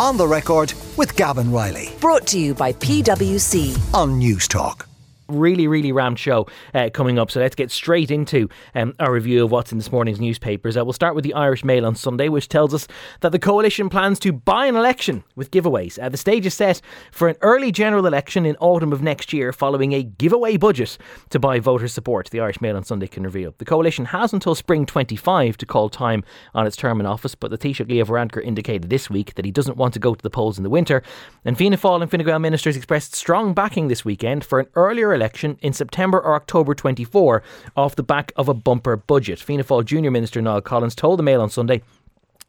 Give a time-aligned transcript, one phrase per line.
[0.00, 3.78] On the record with Gavan Reilly Brought to you by PwC.
[3.92, 4.89] on News Talk.
[5.30, 7.30] Really, really rammed show uh, coming up.
[7.30, 10.76] So let's get straight into um, our review of what's in this morning's newspapers.
[10.76, 12.86] Uh, we'll start with the Irish Mail on Sunday, which tells us
[13.20, 16.02] that the coalition plans to buy an election with giveaways.
[16.02, 16.80] Uh, the stage is set
[17.10, 20.98] for an early general election in autumn of next year, following a giveaway budget
[21.30, 22.30] to buy voter support.
[22.30, 23.54] The Irish Mail on Sunday can reveal.
[23.58, 26.24] The coalition has until spring 25 to call time
[26.54, 29.50] on its term in office, but the Taoiseach Leo Varadkar indicated this week that he
[29.50, 31.02] doesn't want to go to the polls in the winter.
[31.44, 35.12] And Fianna Fáil and Fine Gael ministers expressed strong backing this weekend for an earlier
[35.14, 35.19] election
[35.60, 37.42] in September or October 24
[37.76, 39.38] off the back of a bumper budget.
[39.40, 41.82] Fianna Fáil Junior Minister Niall Collins told the Mail on Sunday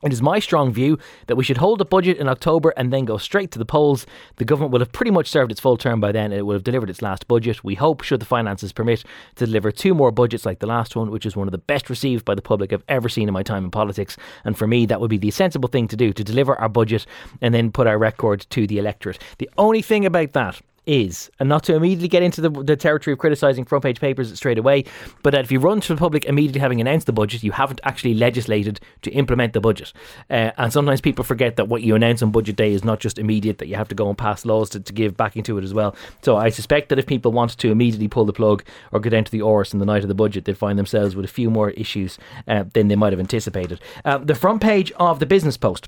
[0.04, 0.98] it is my strong view
[1.28, 4.08] that we should hold the budget in October and then go straight to the polls.
[4.38, 6.56] The government will have pretty much served its full term by then and it will
[6.56, 7.64] have delivered its last budget.
[7.64, 9.04] We hope, should the finances permit,
[9.36, 11.88] to deliver two more budgets like the last one, which is one of the best
[11.88, 14.18] received by the public I've ever seen in my time in politics.
[14.44, 17.06] And for me, that would be the sensible thing to do to deliver our budget
[17.40, 19.20] and then put our record to the electorate.
[19.38, 20.62] The only thing about that
[20.92, 24.34] is, and not to immediately get into the, the territory of criticising front page papers
[24.36, 24.84] straight away,
[25.24, 27.80] but that if you run to the public immediately having announced the budget, you haven't
[27.84, 29.94] actually legislated to implement the budget.
[30.30, 33.18] Uh, and sometimes people forget that what you announce on budget day is not just
[33.18, 35.64] immediate, that you have to go and pass laws to, to give backing to it
[35.64, 35.96] as well.
[36.22, 39.24] So I suspect that if people wanted to immediately pull the plug or get down
[39.24, 41.50] to the Áras in the night of the budget, they'd find themselves with a few
[41.50, 42.18] more issues
[42.50, 43.80] uh, than they might have anticipated.
[44.04, 45.88] Uh, the front page of the Business Post.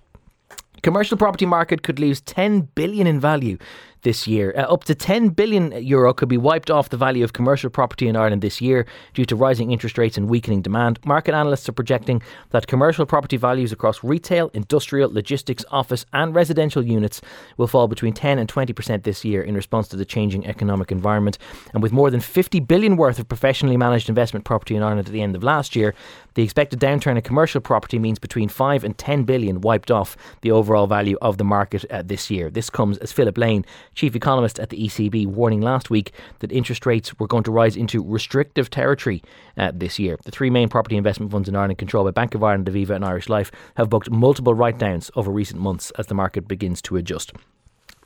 [0.82, 3.58] Commercial property market could lose 10 billion in value
[4.04, 4.54] this year.
[4.56, 8.08] Uh, up to 10 billion euro could be wiped off the value of commercial property
[8.08, 11.00] in Ireland this year due to rising interest rates and weakening demand.
[11.06, 16.86] Market analysts are projecting that commercial property values across retail, industrial, logistics, office, and residential
[16.86, 17.22] units
[17.58, 21.38] will fall between 10 and 20% this year in response to the changing economic environment.
[21.74, 25.14] And with more than 50 billion worth of professionally managed investment property in Ireland at
[25.14, 25.96] the end of last year,
[26.36, 30.52] the expected downturn in commercial property means between 5 and 10 billion wiped off the
[30.52, 32.50] overall value of the market uh, this year.
[32.50, 36.86] This comes as Philip Lane, chief economist at the ECB, warning last week that interest
[36.86, 39.24] rates were going to rise into restrictive territory
[39.58, 40.18] uh, this year.
[40.26, 43.06] The three main property investment funds in Ireland, controlled by Bank of Ireland, Aviva, and
[43.06, 46.98] Irish Life, have booked multiple write downs over recent months as the market begins to
[46.98, 47.34] adjust.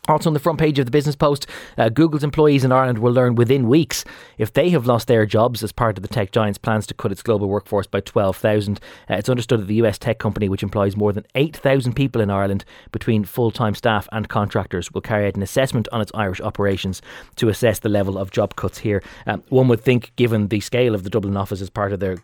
[0.07, 1.47] Also, on the front page of the Business Post,
[1.77, 4.05] uh, Google's employees in Ireland will learn within weeks
[4.37, 7.11] if they have lost their jobs as part of the tech giant's plans to cut
[7.11, 8.79] its global workforce by 12,000.
[9.09, 12.29] Uh, it's understood that the US tech company, which employs more than 8,000 people in
[12.29, 16.39] Ireland between full time staff and contractors, will carry out an assessment on its Irish
[16.39, 17.01] operations
[17.35, 19.03] to assess the level of job cuts here.
[19.25, 22.17] Um, one would think, given the scale of the Dublin office as part of their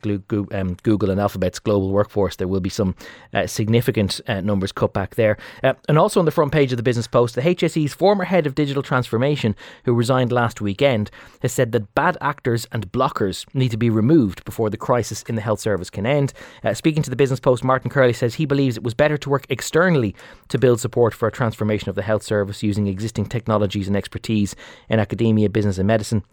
[0.53, 2.95] um, Google and Alphabet's global workforce, there will be some
[3.33, 5.37] uh, significant uh, numbers cut back there.
[5.63, 7.41] Uh, and also on the front page of the Business Post, the
[7.73, 11.09] HSE's former head of digital transformation, who resigned last weekend,
[11.41, 15.35] has said that bad actors and blockers need to be removed before the crisis in
[15.35, 16.33] the health service can end.
[16.63, 19.29] Uh, speaking to the Business Post, Martin Curley says he believes it was better to
[19.29, 20.15] work externally
[20.49, 24.55] to build support for a transformation of the health service using existing technologies and expertise
[24.89, 26.23] in academia, business, and medicine.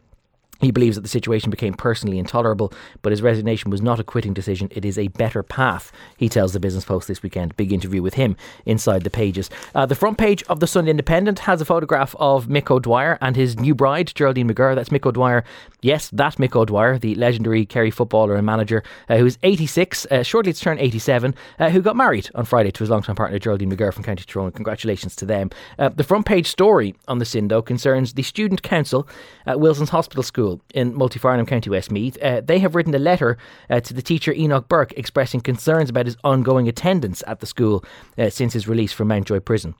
[0.61, 2.73] He believes that the situation became personally intolerable,
[3.03, 4.69] but his resignation was not a quitting decision.
[4.71, 7.57] It is a better path, he tells the Business Post this weekend.
[7.57, 9.51] Big interview with him inside the pages.
[9.75, 13.37] Uh, the front page of the Sunday Independent has a photograph of Mick O'Dwyer and
[13.37, 14.75] his new bride, Geraldine McGurr.
[14.75, 15.45] That's Mick O'Dwyer.
[15.83, 20.23] Yes, that Mick O'Dwyer, the legendary Kerry footballer and manager, uh, who is 86, uh,
[20.23, 23.71] shortly to turn 87, uh, who got married on Friday to his longtime partner, Geraldine
[23.71, 24.53] McGurr from County Tyrone.
[24.53, 25.51] Congratulations to them.
[25.79, 29.09] Uh, the front page story on the Sindo concerns the Student Council
[29.47, 32.17] at Wilson's Hospital School in Multifarnham, County Westmeath.
[32.23, 33.37] Uh, they have written a letter
[33.69, 37.85] uh, to the teacher Enoch Burke expressing concerns about his ongoing attendance at the school
[38.17, 39.75] uh, since his release from Mountjoy Prison.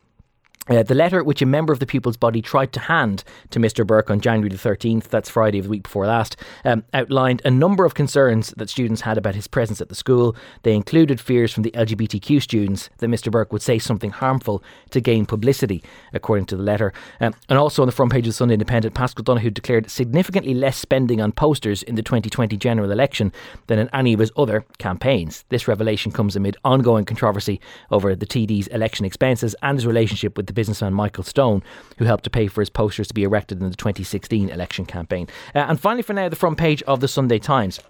[0.71, 3.85] Uh, the letter, which a member of the People's Body tried to hand to Mr.
[3.85, 7.51] Burke on January the 13th, that's Friday of the week before last, um, outlined a
[7.51, 10.37] number of concerns that students had about his presence at the school.
[10.63, 13.33] They included fears from the LGBTQ students that Mr.
[13.33, 15.83] Burke would say something harmful to gain publicity,
[16.13, 16.93] according to the letter.
[17.21, 20.55] Um, and also on the front page of the Sunday Independent, Paschal Donohoe declared significantly
[20.55, 23.33] less spending on posters in the 2020 general election
[23.67, 25.45] than in any of his other campaigns.
[25.49, 27.61] This revelation comes amid ongoing controversy
[27.91, 31.63] over the TD's election expenses and his relationship with the businessman Michael Stone,
[31.97, 35.27] who helped to pay for his posters to be erected in the 2016 election campaign.
[35.55, 37.81] Uh, and finally, for now, the front page of the Sunday Times.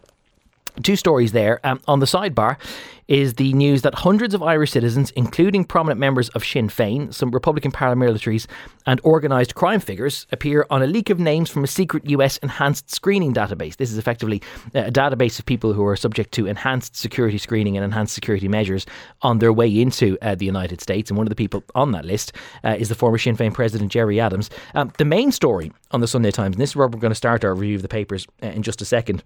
[0.82, 1.60] Two stories there.
[1.64, 2.56] Um, on the sidebar
[3.10, 7.32] is the news that hundreds of Irish citizens, including prominent members of Sinn Féin, some
[7.32, 8.46] Republican paramilitaries,
[8.86, 12.88] and organised crime figures, appear on a leak of names from a secret US enhanced
[12.88, 13.76] screening database.
[13.76, 14.40] This is effectively
[14.74, 18.86] a database of people who are subject to enhanced security screening and enhanced security measures
[19.22, 21.10] on their way into uh, the United States.
[21.10, 22.32] And one of the people on that list
[22.62, 24.50] uh, is the former Sinn Féin president, Gerry Adams.
[24.76, 27.16] Um, the main story on the Sunday Times, and this is where we're going to
[27.16, 29.24] start our review of the papers uh, in just a second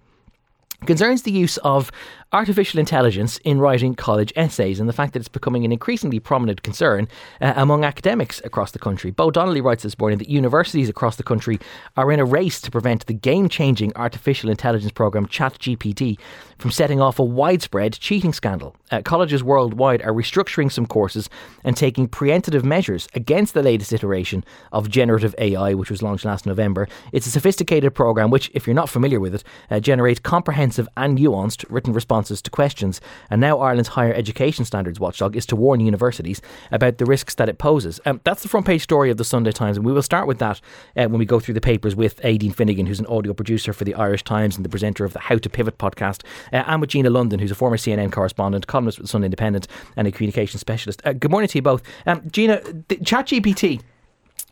[0.85, 1.91] concerns the use of
[2.35, 6.63] artificial intelligence in writing college essays and the fact that it's becoming an increasingly prominent
[6.63, 7.07] concern
[7.39, 9.09] uh, among academics across the country.
[9.09, 11.59] Beau Donelan writes this morning that universities across the country
[11.95, 16.19] are in a race to prevent the game changing artificial intelligence program ChatGPT
[16.57, 18.75] from setting off a widespread cheating scandal.
[18.91, 21.29] Uh, colleges worldwide are restructuring some courses
[21.63, 26.45] and taking preemptive measures against the latest iteration of generative AI, which was launched last
[26.45, 26.87] November.
[27.11, 30.64] It's a sophisticated program which, if you're not familiar with it, uh, generates comprehensive
[30.97, 33.01] and nuanced written responses responses to questions.
[33.29, 36.41] And now Ireland's Higher Education Standards Watchdog is to warn universities
[36.71, 37.99] about the risks that it poses.
[38.05, 40.39] Um, that's the front page story of the Sunday Times, and we will start with
[40.39, 40.61] that
[40.95, 43.83] uh, when we go through the papers with Aideen Finnegan, who's an audio producer for
[43.83, 46.23] the Irish Times and the presenter of the How to Pivot podcast,
[46.53, 49.67] uh, and with Gina London, who's a former CNN correspondent, columnist with the Sunday Independent,
[49.95, 51.01] and a communication specialist.
[51.05, 51.81] Uh, good morning to you both.
[52.05, 53.81] Um, Gina, ChatGPT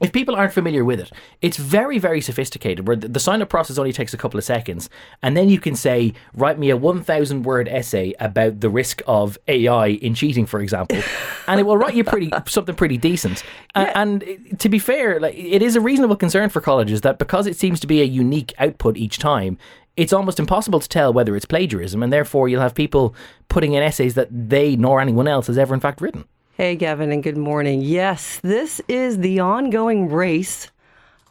[0.03, 1.11] if people aren't familiar with it,
[1.41, 2.87] it's very, very sophisticated.
[2.87, 4.89] Where the sign up process only takes a couple of seconds,
[5.21, 9.01] and then you can say, "Write me a one thousand word essay about the risk
[9.07, 11.01] of AI in cheating," for example,
[11.47, 13.43] and it will write you pretty something pretty decent.
[13.75, 13.93] Yeah.
[13.95, 17.47] And, and to be fair, like it is a reasonable concern for colleges that because
[17.47, 19.57] it seems to be a unique output each time,
[19.95, 23.15] it's almost impossible to tell whether it's plagiarism, and therefore you'll have people
[23.49, 26.25] putting in essays that they nor anyone else has ever in fact written.
[26.63, 27.81] Hey, Gavan, and good morning.
[27.81, 30.71] Yes, this is the ongoing race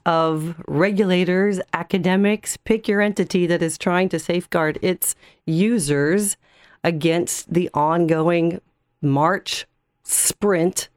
[0.04, 6.36] of regulators, academics, pick your entity that is trying to safeguard its users
[6.84, 8.60] against the ongoing
[9.00, 9.64] march
[10.02, 10.90] sprint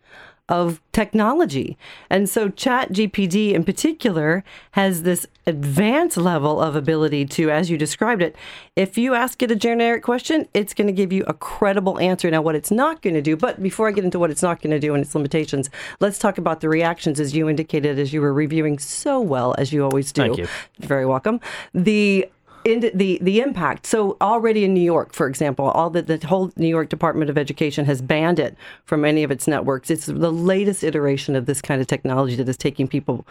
[0.47, 1.77] of technology.
[2.09, 7.77] And so Chat GPT in particular has this advanced level of ability to, as you
[7.77, 8.36] described it,
[8.75, 12.30] if you ask it a generic question, it's going to give you a credible answer.
[12.30, 14.62] Now, what it's not going to do, but before I get into what it's not
[14.62, 15.69] going to do and its limitations,
[16.00, 19.74] let's talk about the reactions as you indicated as you were reviewing so well, as
[19.74, 20.21] you always do.
[20.21, 20.48] Thank you.
[20.80, 21.39] Very welcome.
[21.74, 22.27] The
[22.65, 23.85] in the the impact.
[23.85, 27.38] So already in New York, for example, all the the whole New York Department of
[27.38, 29.89] Education has banned it from any of its networks.
[29.89, 33.25] It's the latest iteration of this kind of technology that is taking people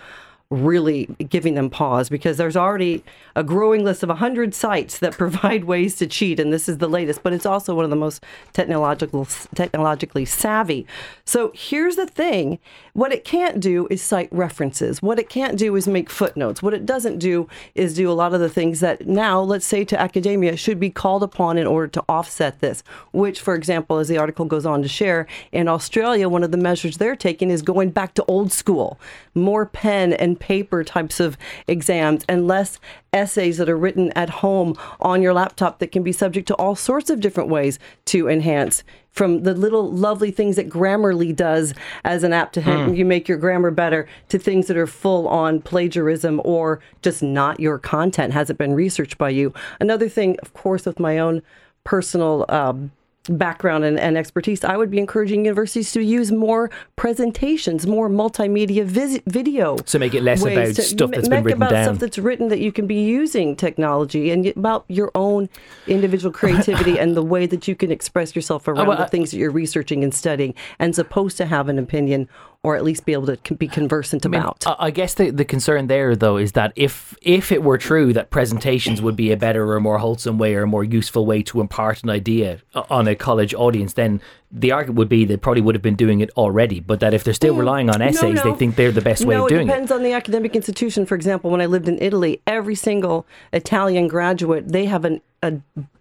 [0.55, 3.03] really giving them pause because there's already
[3.37, 6.89] a growing list of 100 sites that provide ways to cheat and this is the
[6.89, 10.87] latest but it's also one of the most technological technologically savvy.
[11.25, 12.59] So here's the thing.
[12.93, 15.03] What it can't do is cite references.
[15.03, 16.63] What it can't do is make footnotes.
[16.63, 19.85] What it doesn't do is do a lot of the things that now let's say
[19.85, 24.09] to academia should be called upon in order to offset this which for example as
[24.09, 27.63] the article goes on to share in Australia one of the measures they're taking is
[27.63, 28.99] going back to old school.
[29.35, 32.79] More pen and paper types of exams and less
[33.15, 36.77] essays that are written at home on your laptop that can be subject to all
[36.77, 41.73] sorts of different ways to enhance from the little lovely things that Grammarly does
[42.05, 42.97] as an app to help mm.
[42.97, 47.59] you make your grammar better to things that are full on plagiarism or just not
[47.59, 49.55] your content, hasn't been researched by you.
[49.81, 51.41] Another thing, of course, with my own
[51.85, 52.91] personal um,
[53.29, 58.85] background and, and, expertise, I would be encouraging universities to use more presentations, more multimedia
[58.85, 59.77] vis- video.
[59.87, 61.85] So make it less about stuff that's been written about down.
[61.85, 65.49] stuff that's written that you can be using technology and about your own
[65.87, 69.31] individual creativity and the way that you can express yourself around oh, well, the things
[69.31, 72.29] that you're researching and studying and supposed to have an opinion
[72.65, 74.65] or at least be able to be conversant I mean, about.
[74.67, 78.31] I guess the, the concern there, though, is that if if it were true that
[78.31, 81.61] presentations would be a better or more wholesome way or a more useful way to
[81.61, 84.21] impart an idea on a college audience, then
[84.55, 87.25] the argument would be they probably would have been doing it already, but that if
[87.25, 88.53] they're still mm, relying on essays, no, no.
[88.53, 89.65] they think they're the best way no, of doing it.
[89.65, 91.05] depends it depends on the academic institution.
[91.05, 95.55] For example, when I lived in Italy, every single Italian graduate, they have an, a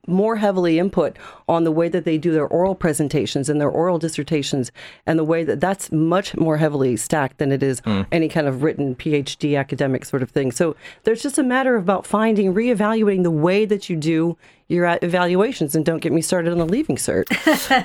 [0.06, 1.18] more heavily input
[1.48, 4.72] on the way that they do their oral presentations and their oral dissertations
[5.08, 8.06] and the way that that's much more heavily stacked than it is mm.
[8.12, 10.52] any kind of written PhD academic sort of thing.
[10.52, 14.98] So there's just a matter of about finding, reevaluating the way that you do your
[15.02, 17.26] evaluations and don't get me started on the leaving cert.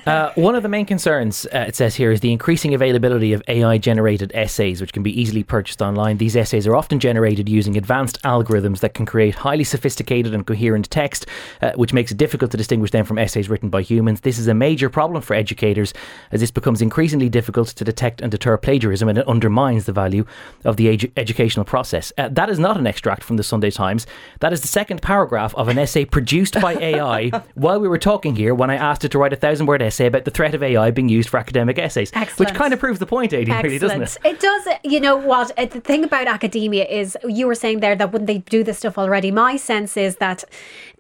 [0.07, 3.43] uh, one of the main concerns, uh, it says here, is the increasing availability of
[3.49, 6.19] AI generated essays, which can be easily purchased online.
[6.19, 10.91] These essays are often generated using advanced algorithms that can create highly sophisticated and coherent
[10.91, 11.27] text,
[11.63, 14.21] uh, which makes it difficult to distinguish them from essays written by humans.
[14.21, 15.93] This is a major problem for educators
[16.31, 20.25] as this becomes increasingly difficult to detect and deter plagiarism and it undermines the value
[20.65, 22.13] of the edu- educational process.
[22.17, 24.07] Uh, that is not an extract from the Sunday Times.
[24.41, 28.37] That is the second paragraph of an essay produced by AI while we were talking
[28.37, 30.63] here when I asked it to write a thousand word essay about the threat of
[30.63, 32.11] AI being used for academic essays.
[32.15, 32.51] Excellent.
[32.51, 34.19] Which kind of proves the point, Aideen, really, doesn't it?
[34.25, 34.69] It does.
[34.85, 35.55] You know what?
[35.57, 38.99] The thing about academia is you were saying there that when they do this stuff
[38.99, 40.45] already, my sense is that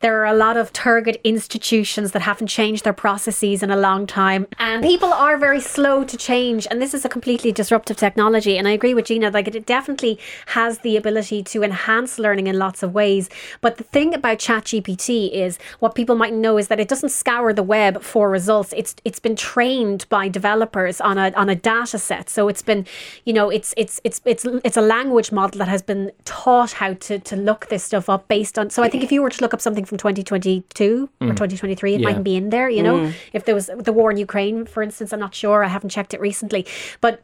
[0.01, 4.07] there are a lot of target institutions that haven't changed their processes in a long
[4.07, 4.47] time.
[4.59, 6.67] And people are very slow to change.
[6.71, 8.57] And this is a completely disruptive technology.
[8.57, 12.59] And I agree with Gina, like it definitely has the ability to enhance learning in
[12.59, 13.29] lots of ways.
[13.61, 17.09] But the thing about ChatGPT is is what people might know is that it doesn't
[17.11, 18.73] scour the web for results.
[18.77, 22.31] It's it's been trained by developers on a on a data set.
[22.31, 22.87] So it's been,
[23.25, 26.95] you know, it's it's it's it's it's a language model that has been taught how
[26.95, 28.71] to to look this stuff up based on.
[28.71, 32.00] So I think if you were to look up something from 2022 or 2023, it
[32.00, 32.05] Yeah.
[32.07, 32.69] mightn't be in there.
[32.69, 35.65] You know, if there was the war in Ukraine, for instance, I'm not sure.
[35.65, 36.67] I haven't checked it recently,
[37.00, 37.23] but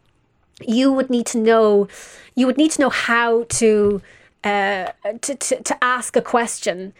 [0.60, 1.88] you would need to know
[2.36, 4.00] you would need to know how to
[4.44, 6.92] uh, to, to, to ask a question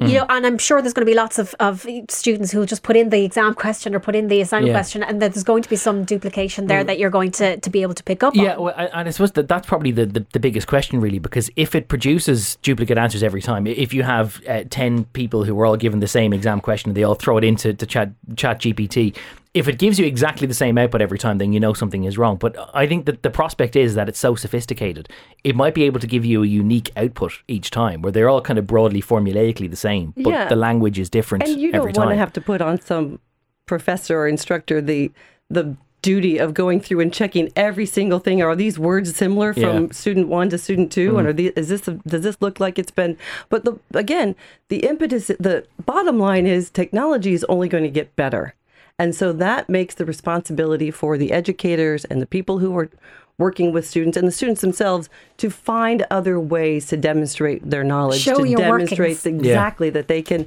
[0.00, 2.82] you know and i'm sure there's going to be lots of, of students who'll just
[2.82, 4.74] put in the exam question or put in the assignment Yeah.
[4.74, 7.70] question and that there's going to be some duplication there that you're going to, to
[7.70, 8.62] be able to pick up Yeah, on.
[8.62, 11.74] well, and I suppose that that's probably the, the, the biggest question, really, because if
[11.74, 15.76] it produces duplicate answers every time, if you have uh, 10 people who are all
[15.76, 19.14] given the same exam question, they all throw it into to chat, chat GPT,
[19.52, 22.16] if it gives you exactly the same output every time, then you know something is
[22.16, 22.36] wrong.
[22.36, 25.08] But I think that the prospect is that it's so sophisticated,
[25.42, 28.40] it might be able to give you a unique output each time, where they're all
[28.40, 30.48] kind of broadly formulaically the same, but Yeah.
[30.48, 33.18] the language is different and you don't want to have to put on some
[33.66, 35.10] professor or instructor the
[35.48, 38.40] the duty of going through and checking every single thing.
[38.40, 39.68] Are these words similar from Yeah.
[39.80, 39.90] Mm-hmm.
[39.92, 42.90] student one to student 2 And are these, is this does this look like it's
[42.90, 43.18] been?
[43.50, 44.34] But the again,
[44.68, 48.54] the impetus, the bottom line is technology is only going to get better,
[49.00, 52.90] and so that makes the responsibility for the educators and the people who are
[53.38, 58.20] working with students and the students themselves to find other ways to demonstrate their knowledge
[58.20, 59.42] Show to your demonstrate workings.
[59.42, 59.52] Yeah.
[59.52, 60.46] exactly that they can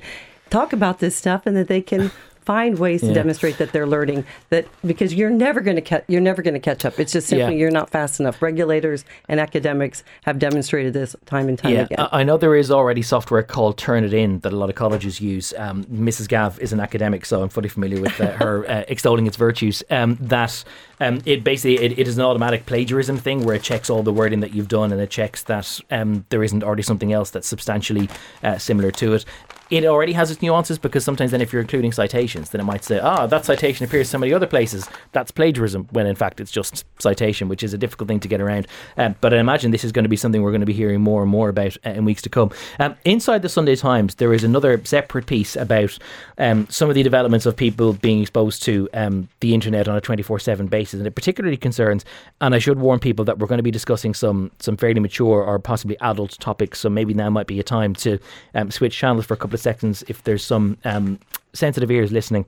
[0.52, 2.12] talk about this stuff and that they can
[2.46, 3.14] find ways to Yeah.
[3.14, 6.60] demonstrate that they're learning that because you're never going to catch you're never going to
[6.60, 7.60] catch up it's just simply Yeah.
[7.62, 12.08] you're not fast enough regulators and academics have demonstrated this time and time Yeah, again
[12.12, 15.54] I know there is already software called Turnitin that a lot of colleges use.
[15.58, 16.28] Um, Mrs.
[16.28, 19.84] Gav is an academic, so I'm fully familiar with uh, her uh, extolling its virtues.
[19.90, 20.64] Um, that
[21.00, 24.14] um, it basically it, it is an automatic plagiarism thing where it checks all the
[24.14, 27.48] wording that you've done and it checks that um, there isn't already something else that's
[27.48, 28.10] substantially
[28.44, 29.26] uh, similar to it.
[29.74, 32.84] It already has its nuances because sometimes then if you're including citations, then it might
[32.84, 34.88] say, "Ah, that citation appears so many other places.
[35.14, 38.40] That's plagiarism," when in fact it's just citation, which is a difficult thing to get
[38.40, 38.68] around.
[38.98, 41.02] Um, but I imagine this is going to be something we're going to be hearing
[41.02, 42.52] more and more about uh, in weeks to come.
[42.80, 45.98] Um, inside the Sunday Times, there is another separate piece about
[46.38, 50.02] um, some of the developments of people being exposed to um, the internet on a
[50.02, 52.06] 24/7 basis, and it particularly concerns.
[52.42, 55.44] And I should warn people that we're going to be discussing some some fairly mature
[55.44, 56.80] or possibly adult topics.
[56.80, 58.20] So maybe now might be a time to
[58.56, 61.20] um, switch channels for a couple of seconds if there's some um,
[61.54, 62.46] sensitive ears listening.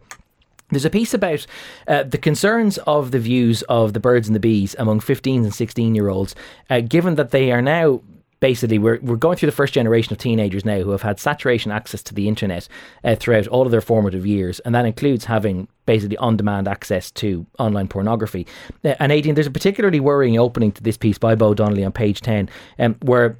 [0.72, 1.46] There's a piece about
[1.88, 5.54] uh, the concerns of the views of the birds and the bees among 15 and
[5.54, 6.36] 16 year olds,
[6.72, 8.02] uh, given that they are now
[8.40, 11.72] basically we're, we're going through the first generation of teenagers now who have had saturation
[11.72, 12.68] access to the internet
[13.04, 17.12] uh, throughout all of their formative years, and that includes having basically on demand access
[17.12, 18.48] to online pornography.
[18.84, 21.92] Uh, and 18, there's a particularly worrying opening to this piece by Beau Donelan on
[21.92, 22.50] page 10,
[22.80, 23.38] um, where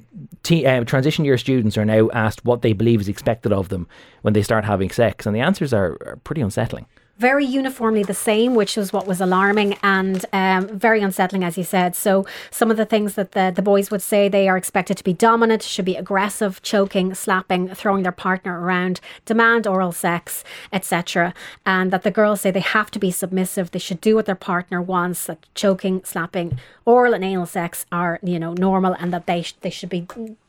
[0.50, 3.86] uh, transition year students are now asked what they believe is expected of them
[4.22, 6.86] when they start having sex, and the answers are, are pretty unsettling.
[7.18, 11.64] Very uniformly the same, which was what was alarming and um, very unsettling, as you
[11.64, 11.96] said.
[11.96, 15.04] So, some of the things that the, the boys would say they are expected to
[15.04, 21.32] be dominant, should be aggressive, choking, slapping, throwing their partner around, demand oral sex, etc.
[21.64, 24.34] And that the girls say they have to be submissive, they should do what their
[24.34, 29.26] partner wants, that choking, slapping, oral and anal sex are, you know, normal and that
[29.26, 30.06] they, sh- they should be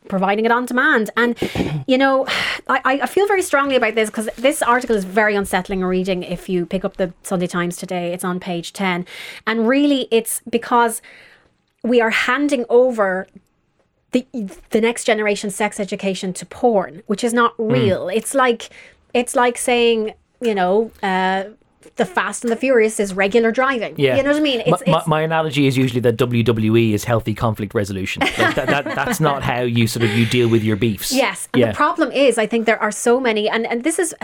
[0.07, 1.09] providing it on demand.
[1.17, 1.37] And,
[1.87, 2.25] you know,
[2.67, 6.49] I, I feel very strongly about this because this article is very unsettling reading if
[6.49, 8.13] you pick up the Sunday Times today.
[8.13, 9.05] It's on page 10.
[9.45, 11.01] And really, it's because
[11.83, 13.27] we are handing over
[14.11, 14.25] the
[14.69, 18.09] the next generation sex education to porn, which is not real.
[18.09, 18.69] It's like
[19.13, 21.45] it's like saying, you know, uh,
[21.95, 23.95] the Fast and the Furious is regular driving.
[23.97, 24.59] Yeah, You know what I mean?
[24.59, 28.21] My, It's, my, it's, my analogy is usually that WWE is healthy conflict resolution.
[28.21, 31.13] Like that, that, that's not how you sort of you deal with your beefs.
[31.13, 31.71] Yes, and yeah.
[31.71, 34.15] the problem is, I think there are so many, and and this is.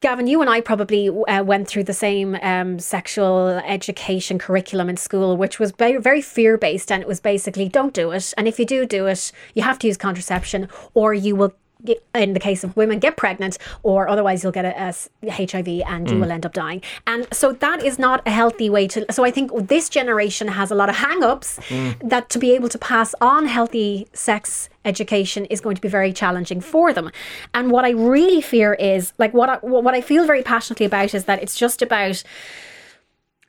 [0.00, 4.96] Gavan, you and I probably uh, went through the same um, sexual education curriculum in
[4.96, 8.48] school, which was very, very fear based, and it was basically don't do it, and
[8.48, 11.54] if you do do it, you have to use contraception, or you will.
[11.84, 14.94] Get- In the case of women, get pregnant, or otherwise you'll get a
[15.30, 16.20] HIV and you mm.
[16.20, 16.82] will end up dying.
[17.06, 19.06] And so that is not a healthy way to.
[19.10, 22.08] So I think this generation has a lot of hang-ups mm.
[22.08, 26.12] that to be able to pass on healthy sex education is going to be very
[26.12, 27.10] challenging for them.
[27.54, 31.14] And what I really fear is like what I, what I feel very passionately about
[31.14, 32.22] is that it's just about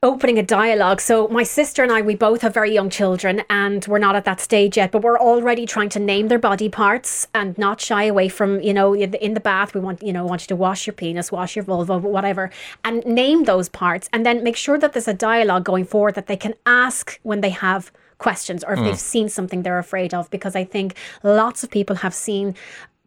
[0.03, 1.01] opening a dialogue.
[1.01, 4.25] So my sister and I, we both have very young children, and we're not at
[4.25, 4.91] that stage yet.
[4.91, 8.74] But we're already trying to name their body parts and not shy away from you
[8.74, 9.74] know in the- bath.
[9.74, 12.51] We want you know want you to wash your penis, wash your vulva, whatever,
[12.83, 16.27] and name those parts, and then make sure that there's a dialogue going forward that
[16.27, 18.86] they can ask when they have questions or if hmm.
[18.86, 22.55] they've seen something they're afraid of because I think lots of people have seen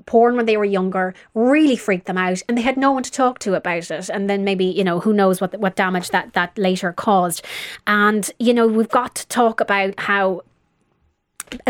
[0.07, 3.11] porn when they were younger really freaked them out and they had no one to
[3.11, 4.09] talk to about it.
[4.09, 7.45] And then maybe you know who knows what what damage that that later caused.
[7.87, 10.43] And you know we've got to talk about how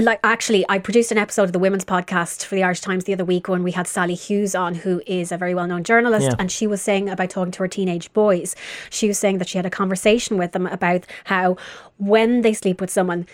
[0.00, 3.12] like actually I produced an episode of the women's podcast for the Irish Times the
[3.12, 6.37] other week when we had Sally Hughes on who is a very well-known journalist Yeah.
[6.38, 8.57] and she was saying about talking to her teenage boys
[8.88, 11.59] she was saying that she had a conversation with them about how
[11.99, 13.26] when they sleep with someone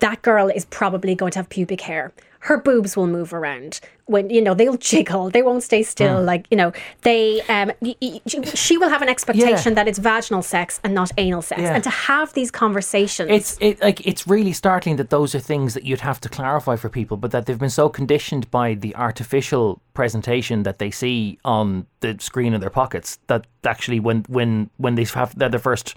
[0.00, 2.12] that girl is probably going to have pubic hair
[2.46, 3.78] her boobs will move around.
[4.06, 5.30] When you know they'll jiggle.
[5.30, 6.18] They won't stay still.
[6.20, 6.26] Hmm.
[6.26, 6.72] like you know
[7.02, 8.20] they um y- y-
[8.54, 11.60] she will have an expectation that it's vaginal sex and not anal sex.
[11.62, 11.74] Yeah.
[11.74, 15.74] and to have these conversations It's it like it's really startling that those are things
[15.74, 18.94] that you'd have to clarify for people, but that they've been so conditioned by the
[18.96, 24.68] artificial presentation that they see on the screen in their pockets that actually when when
[24.78, 25.94] when they have their first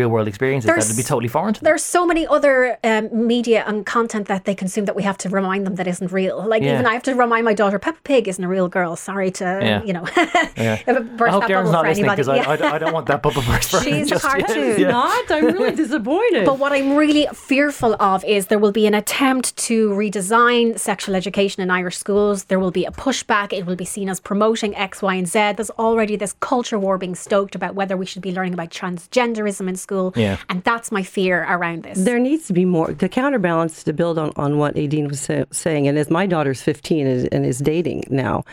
[0.00, 1.64] real world experiences, There's- that'd be totally foreign to them.
[1.68, 2.54] there's so many other
[2.90, 6.10] um, media and content that they consume that we have to remind them that isn't
[6.12, 6.36] real.
[6.52, 6.74] Like Yeah.
[6.74, 8.94] even I have to remind my daughter, Peppa Pig isn't a real girl.
[8.96, 9.82] Sorry to Yeah.
[9.88, 10.04] you know,
[10.56, 10.76] Yeah.
[11.20, 12.16] burst I hope that Darren's not listening anybody.
[12.22, 12.50] because I, Yeah.
[12.52, 14.46] I, don't- I don't want that bubble burst for her She's a just yet.
[14.46, 14.80] cartoon.
[14.80, 14.90] Yeah.
[14.90, 15.30] Not.
[15.30, 16.44] I'm really disappointed.
[16.46, 21.14] But what I'm really fearful of is there will be an attempt to redesign sexual
[21.14, 22.44] education in Irish schools.
[22.44, 23.52] There will be a pushback.
[23.52, 25.52] It will be seen as promoting X, Y, and Z.
[25.56, 29.68] There's already this culture war being stoked about whether we should be learning about transgenderism
[29.68, 30.12] in school.
[30.16, 30.36] Yeah.
[30.48, 31.98] And that's my fear around this.
[31.98, 35.44] There needs to be more to counterbalance to build on, on what Aideen was sa-
[35.52, 35.86] saying.
[35.86, 38.44] And as my daughter's 15 and, and is dating now,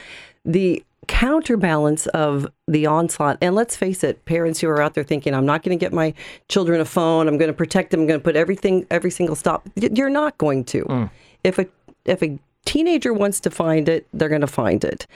[0.45, 5.33] the counterbalance of the onslaught, and let's face it, parents who are out there thinking,
[5.33, 6.13] I'm not going to get my
[6.49, 9.35] children a phone, I'm going to protect them, I'm going to put everything, every single
[9.35, 9.67] stop.
[9.75, 10.85] You're not going to.
[10.85, 11.09] Mm.
[11.43, 11.67] If a
[12.05, 15.07] if a teenager wants to find it, they're going to find it.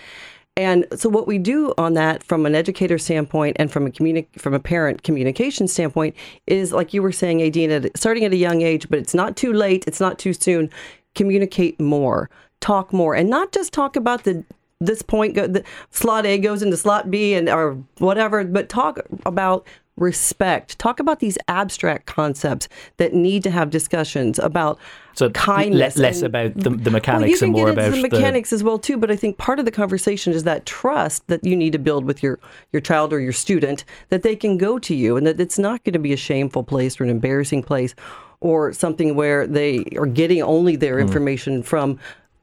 [0.58, 4.26] And so, what we do on that, from an educator standpoint and from a communi-
[4.40, 6.16] from a parent communication standpoint,
[6.48, 9.54] is like you were saying, Adina, starting at a young age, but it's not too
[9.54, 10.72] late, it's not too soon.
[11.14, 14.44] Communicate more, talk more, and not just talk about the
[14.80, 15.36] this point.
[15.36, 19.64] Go, the slot A goes into slot B, and or whatever, but talk about
[19.98, 20.78] respect.
[20.80, 24.80] Talk about these abstract concepts that need to have discussions about
[25.16, 25.98] So le- kindness.
[25.98, 28.02] less and- about the, the well, mechanics you can and more get into about the
[28.18, 28.98] mechanics as well too.
[28.98, 32.06] But I think part of the conversation is that trust that you need to build
[32.06, 32.40] with your
[32.72, 35.84] your child or your student that they can go to you, and that it's not
[35.84, 37.96] going to be a shameful place or an embarrassing place,
[38.40, 41.02] or something where they are getting only their Hmm.
[41.08, 41.98] information from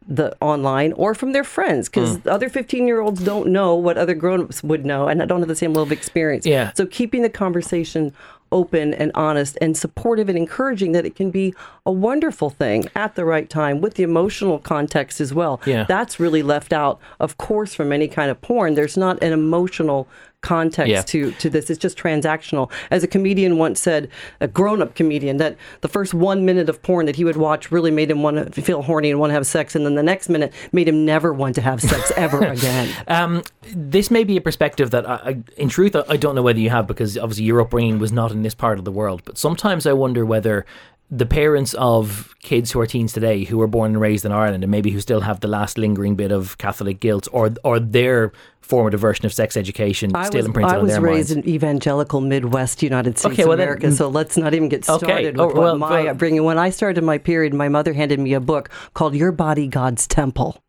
[0.06, 2.28] the online or from their friends because Hmm.
[2.28, 5.56] other 15 year olds don't know what other grown-ups would know and don't have the
[5.56, 6.72] same level of experience Yeah.
[6.74, 8.12] so keeping the conversation
[8.52, 11.54] open and honest and supportive and encouraging that it can be
[11.86, 15.60] a wonderful thing at the right time with the emotional context as well.
[15.66, 15.86] Yeah.
[15.88, 18.74] That's really left out, of course, from any kind of porn.
[18.74, 20.06] There's not an emotional
[20.44, 21.02] context Yeah.
[21.02, 21.70] to, to this.
[21.70, 22.70] It's just transactional.
[22.90, 24.08] As a comedian once said,
[24.40, 27.72] a grown up comedian, that the first one minute of porn that he would watch
[27.72, 29.74] really made him want to feel horny and want to have sex.
[29.74, 32.88] And then the next minute made him never want to have sex ever again.
[33.08, 33.42] Um,
[33.74, 36.60] this may be a perspective that, I, I, in truth, I, I don't know whether
[36.60, 39.22] you have because obviously your upbringing was not in this part of the world.
[39.24, 40.66] But sometimes I wonder whether
[41.10, 44.64] the parents of kids who are teens today, who were born and raised in Ireland,
[44.64, 48.32] and maybe who still have the last lingering bit of Catholic guilt, or or their
[48.60, 51.46] formative version of sex education I still was, imprinted I on was raised minds.
[51.46, 54.88] in evangelical Midwest United States Okay, of well then- America, so let's not even get
[54.88, 56.42] Okay, started oh, well, what my well- upbringing.
[56.44, 60.06] When I started my period, my mother handed me a book called "Your Body, God's
[60.06, 60.60] Temple."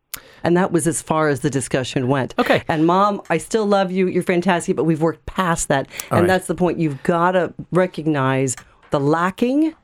[0.44, 2.34] And that was as far as the discussion went.
[2.38, 2.62] Okay.
[2.68, 4.06] And mom, I still love you.
[4.06, 5.88] You're fantastic, but we've worked past that.
[6.10, 6.26] and right.
[6.28, 6.78] that's the point.
[6.78, 8.54] You've got to recognize
[8.90, 9.74] the lacking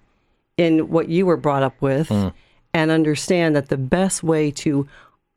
[0.63, 2.29] in what you were brought up with Hmm.
[2.73, 4.87] and understand that the best way to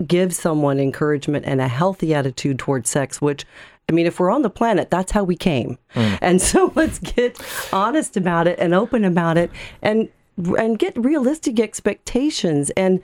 [0.06, 3.46] give someone encouragement and a healthy attitude towards sex, which
[3.90, 5.78] I mean, if we're on the planet, that's how we came.
[6.22, 7.32] And so let's get
[7.72, 9.50] honest about it and open about it
[9.82, 10.10] and
[10.58, 13.00] and get realistic expectations and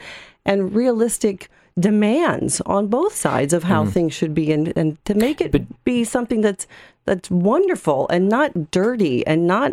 [0.45, 5.39] and realistic demands on both sides of how things should be and, and to make
[5.39, 5.51] it
[5.85, 6.67] be something that's
[7.05, 9.71] that's wonderful and not dirty and not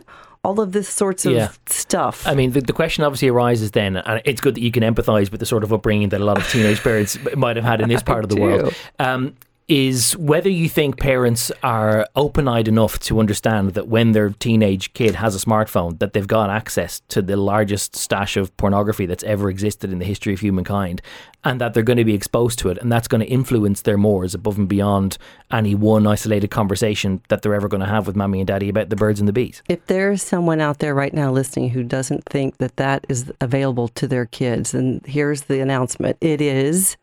[0.48, 1.50] all of this sorts of Yeah.
[1.66, 2.26] stuff.
[2.26, 5.30] I mean, the, the question obviously arises then, and it's good that you can empathise
[5.30, 7.88] with the sort of upbringing that a lot of teenage parents might have had in
[7.88, 8.74] this part of the world.
[8.98, 9.34] Um,
[9.68, 15.14] is whether you think parents are open-eyed enough to understand that when their teenage kid
[15.14, 19.50] has a smartphone, that they've got access to the largest stash of pornography that's ever
[19.50, 21.02] existed in the history of humankind,
[21.44, 23.98] and that they're going to be exposed to it, and that's going to influence their
[23.98, 25.18] mores above and beyond
[25.50, 28.88] any one isolated conversation that they're ever going to have with mommy and daddy about
[28.88, 29.62] the birds and the bees.
[29.68, 33.88] If there's someone out there right now listening who doesn't think that that is available
[33.88, 36.96] to their kids, and here's the announcement it is.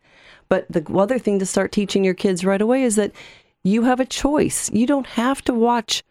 [0.48, 3.12] But the other thing to start teaching your kids right away is that
[3.64, 4.70] you have a choice.
[4.72, 6.04] You don't have to watch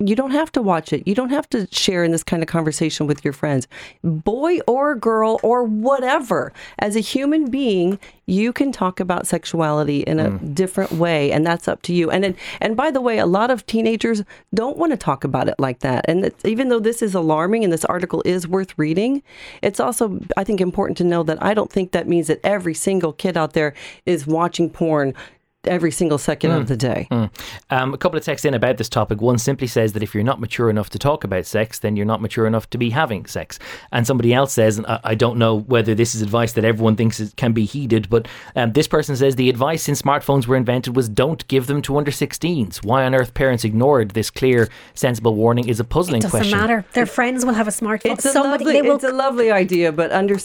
[0.00, 1.06] you don't have to watch it.
[1.08, 3.66] You don't have to share in this kind of conversation with your friends,
[4.04, 6.52] boy or girl or whatever.
[6.78, 10.54] As a human being, you can talk about sexuality in a mm.
[10.54, 12.10] different way, and that's up to you.
[12.10, 14.22] And and by the way, a lot of teenagers
[14.54, 16.04] don't want to talk about it like that.
[16.06, 19.22] And even though this is alarming and this article is worth reading,
[19.62, 22.74] it's also I think important to know that I don't think that means that every
[22.74, 23.74] single kid out there
[24.06, 25.14] is watching porn
[25.68, 27.06] every single second of the day.
[27.70, 29.20] Um, a couple of texts in about this topic.
[29.20, 32.06] One simply says that if you're not mature enough to talk about sex, then you're
[32.06, 33.58] not mature enough to be having sex.
[33.92, 36.96] And somebody else says, and I, I don't know whether this is advice that everyone
[36.96, 38.26] thinks is, can be heeded, but
[38.56, 41.96] um, this person says the advice since smartphones were invented was don't give them to
[41.98, 42.84] under 16s.
[42.84, 46.58] Why on earth parents ignored this clear, sensible warning is a puzzling Doesn't question.
[46.58, 46.84] matter.
[46.94, 48.12] Their friends will have a smartphone.
[48.12, 48.96] It's a, Somebody lovely, they will.
[48.96, 50.36] it's a lovely idea, but under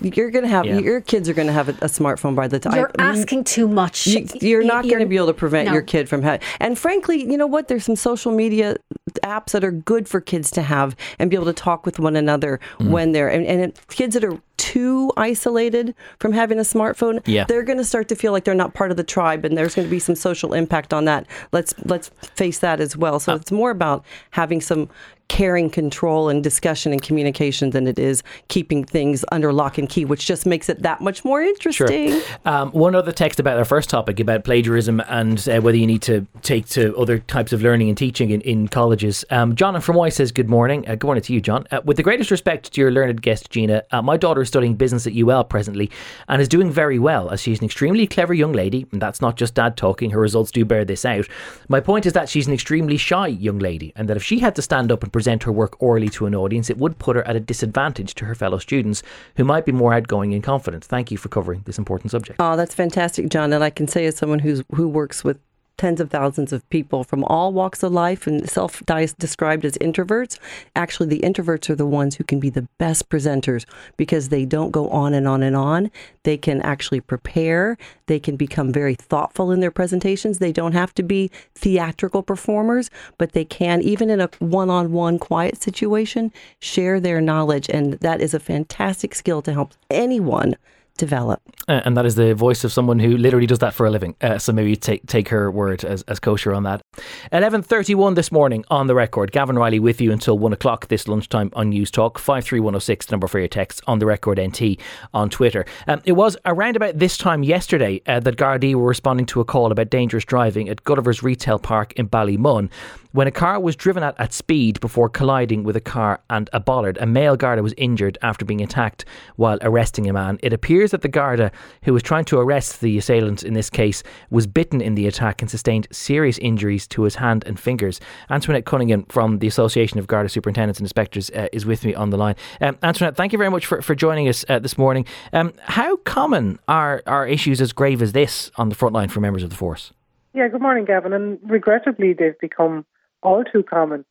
[0.00, 0.78] you're going to have Yeah.
[0.78, 3.68] your kids are going to have a, a smartphone by the time you're asking too
[3.68, 4.06] much.
[4.06, 4.26] You,
[4.64, 5.72] you're not going to be able to prevent no.
[5.72, 6.46] your kid from having.
[6.60, 7.68] And frankly, you know what?
[7.68, 8.76] There's some social media
[9.22, 12.16] apps that are good for kids to have and be able to talk with one
[12.16, 12.90] another Mm-hmm.
[12.90, 17.44] when they're and, and kids that are too isolated from having a smartphone, Yeah.
[17.48, 19.74] they're going to start to feel like they're not part of the tribe, and there's
[19.74, 21.26] going to be some social impact on that.
[21.52, 23.16] Let's let's face that as well.
[23.16, 23.18] Uh.
[23.20, 24.88] So it's more about having some
[25.28, 30.04] caring control and discussion and communication than it is keeping things under lock and key,
[30.04, 32.20] which just makes it that much more interesting.
[32.44, 36.02] Um, one other text about our first topic about plagiarism and uh, whether you need
[36.02, 39.01] to take to other types of learning and teaching in, in colleges.
[39.30, 40.88] Um, John and from Y says, Good morning.
[40.88, 41.66] Uh, good morning to you, John.
[41.70, 44.74] Uh, with the greatest respect to your learned guest, Gina, uh, my daughter is studying
[44.74, 45.90] business at UL presently
[46.28, 48.86] and is doing very well as she's an extremely clever young lady.
[48.92, 51.26] And that's not just dad talking, her results do bear this out.
[51.68, 54.54] My point is that she's an extremely shy young lady and that if she had
[54.56, 57.26] to stand up and present her work orally to an audience, it would put her
[57.26, 59.02] at a disadvantage to her fellow students
[59.36, 60.84] who might be more outgoing and confident.
[60.84, 62.36] Thank you for covering this important subject.
[62.40, 63.52] Oh, that's fantastic, John.
[63.52, 65.38] And I can say, as someone who's who works with
[65.76, 68.82] tens of thousands of people from all walks of life and self
[69.18, 70.38] described as introverts,
[70.76, 73.64] actually, the introverts are the ones who can be the best presenters
[73.96, 75.90] because they don't go on and on and on.
[76.22, 77.76] They can actually prepare.
[78.06, 80.38] They can become very thoughtful in their presentations.
[80.38, 84.92] They don't have to be theatrical performers, but they can, even in a one on
[84.92, 87.68] one quiet situation, share their knowledge.
[87.68, 90.56] And that is a fantastic skill to help anyone
[90.96, 91.40] develop.
[91.68, 94.14] Uh, and that is the voice of someone who literally does that for a living.
[94.20, 96.82] Uh, so maybe take take her word as, as kosher on that.
[97.30, 99.32] Eleven thirty one this morning on the record.
[99.32, 102.18] Gavan Reilly with you until one o'clock this lunchtime on News Talk.
[102.18, 104.78] Five three one zero six number for your text on the record NT
[105.14, 105.64] on Twitter.
[105.86, 109.44] Um, it was around about this time yesterday uh, that Gardaí were responding to a
[109.44, 112.70] call about dangerous driving at Gulliver's Retail Park in Ballymun
[113.12, 116.60] when a car was driven at at speed before colliding with a car and a
[116.60, 116.98] bollard.
[116.98, 119.04] A male Garda was injured after being attacked
[119.36, 120.38] while arresting a man.
[120.42, 121.50] It appears that the Garda,
[121.84, 125.42] who was trying to arrest the assailant in this case, was bitten in the attack
[125.42, 128.00] and sustained serious injuries to his hand and fingers.
[128.30, 132.10] Antoinette Cunningham from the Association of Garda Superintendents and Inspectors uh, is with me on
[132.10, 132.34] the line.
[132.60, 135.04] Um, Antoinette, thank you very much for, for joining us uh, this morning.
[135.32, 139.20] Um, how common are, are issues as grave as this on the front line for
[139.20, 139.92] members of the force?
[140.34, 141.12] Yeah, good morning, Gavan.
[141.12, 142.86] And regrettably, they've become
[143.22, 144.04] all too common.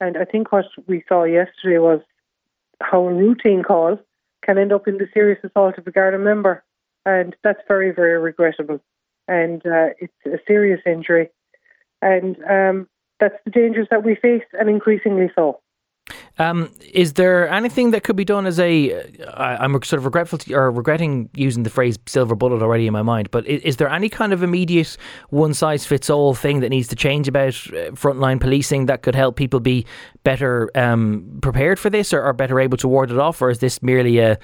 [0.00, 2.00] And I think what we saw yesterday was
[2.80, 3.98] how a routine call
[4.42, 6.62] can end up in the serious assault of a Garda member.
[7.06, 8.80] And that's very, very regrettable.
[9.28, 11.30] And uh, it's a serious injury.
[12.02, 12.88] And um,
[13.20, 15.60] that's the dangers that we face, and increasingly so.
[16.38, 19.04] Um, is there anything that could be done as a?
[19.34, 23.02] I'm sort of regretful to, or regretting using the phrase "silver bullet" already in my
[23.02, 23.30] mind.
[23.30, 24.96] But is, is there any kind of immediate
[25.30, 29.14] one size fits all thing that needs to change about uh, frontline policing that could
[29.14, 29.86] help people be
[30.24, 33.60] better um, prepared for this, or, or better able to ward it off, or is
[33.60, 34.36] this merely a,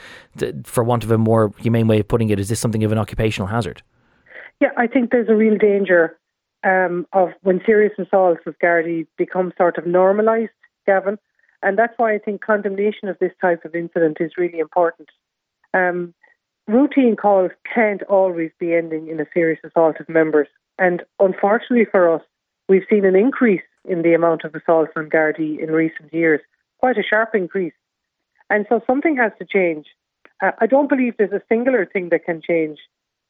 [0.65, 2.99] for want of a more humane way of putting it, is this something of an
[2.99, 3.83] occupational hazard?
[4.61, 6.19] Yeah, I think there's a real danger
[6.63, 10.51] um, of when serious assaults with Gardaí become sort of normalised,
[10.87, 11.19] Gavan.
[11.63, 15.09] And that's why I think condemnation of this type of incident is really important.
[15.75, 16.15] Um,
[16.67, 20.49] routine calls can't always be ending in a serious assault of members.
[20.79, 22.23] And unfortunately for us,
[22.69, 26.41] we've seen an increase in the amount of assaults on Gardaí in recent years,
[26.79, 27.73] quite a sharp increase.
[28.49, 29.87] And so something has to change.
[30.43, 32.79] Uh, I don't believe there's a singular thing that can change,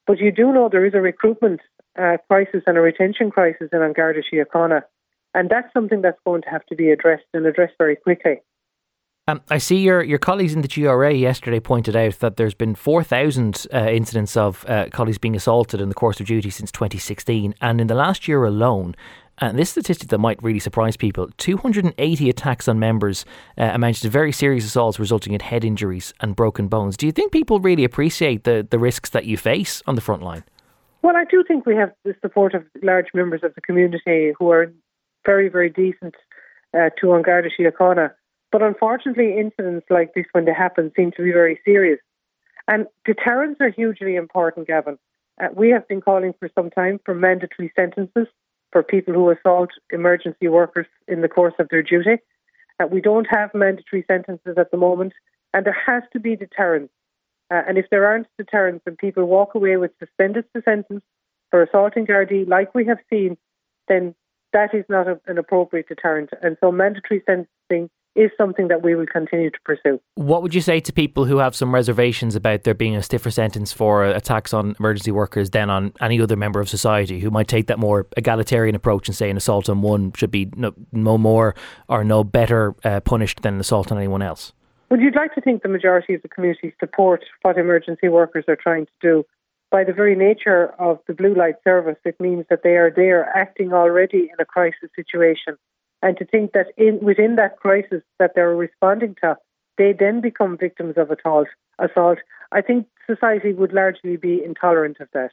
[0.06, 1.60] but you do know there is a recruitment
[1.98, 4.82] uh, crisis and a retention crisis in An Garda Síochána.
[5.34, 8.40] And that's something that's going to have to be addressed and addressed very quickly.
[9.28, 12.74] Um, I see your, your colleagues in the GRA yesterday pointed out that there's been
[12.74, 17.54] 4,000 uh, incidents of uh, colleagues being assaulted in the course of duty since 2016.
[17.60, 18.96] And in the last year alone,
[19.38, 23.24] and this statistic that might really surprise people 280 attacks on members
[23.56, 26.96] uh, amounted to very serious assaults resulting in head injuries and broken bones.
[26.96, 30.22] Do you think people really appreciate the, the risks that you face on the front
[30.22, 30.44] line?
[31.02, 34.50] Well, I do think we have the support of large members of the community who
[34.50, 34.72] are
[35.30, 36.16] very, very decent
[36.76, 38.06] uh, to An Garda Síochána.
[38.52, 42.00] But unfortunately, incidents like this, when they happen, seem to be very serious.
[42.66, 44.98] And deterrents are hugely important, Gavan.
[45.40, 48.26] Uh, we have been calling for some time for mandatory sentences
[48.72, 52.16] for people who assault emergency workers in the course of their duty.
[52.78, 55.12] Uh, we don't have mandatory sentences at the moment,
[55.54, 56.90] and there has to be deterrence.
[57.52, 61.02] Uh, and if there aren't deterrents and people walk away with suspended sentences
[61.50, 63.36] for assaulting Gardaí, like we have seen,
[63.88, 64.14] then
[64.52, 66.30] that is not a, an appropriate deterrent.
[66.42, 70.00] And so mandatory sentencing is something that we will continue to pursue.
[70.16, 73.30] What would you say to people who have some reservations about there being a stiffer
[73.30, 77.46] sentence for attacks on emergency workers than on any other member of society who might
[77.46, 81.16] take that more egalitarian approach and say an assault on one should be no, no
[81.16, 81.54] more
[81.88, 84.52] or no better uh, punished than an assault on anyone else?
[84.90, 88.56] Well, you'd like to think the majority of the community support what emergency workers are
[88.56, 89.24] trying to do.
[89.70, 93.24] By the very nature of the blue light service, it means that they are there
[93.36, 95.56] acting already in a crisis situation
[96.02, 99.36] and to think that in, within that crisis that they're responding to,
[99.78, 101.48] they then become victims of assault.
[101.78, 102.18] Assault.
[102.52, 105.30] I think society would largely be intolerant of that.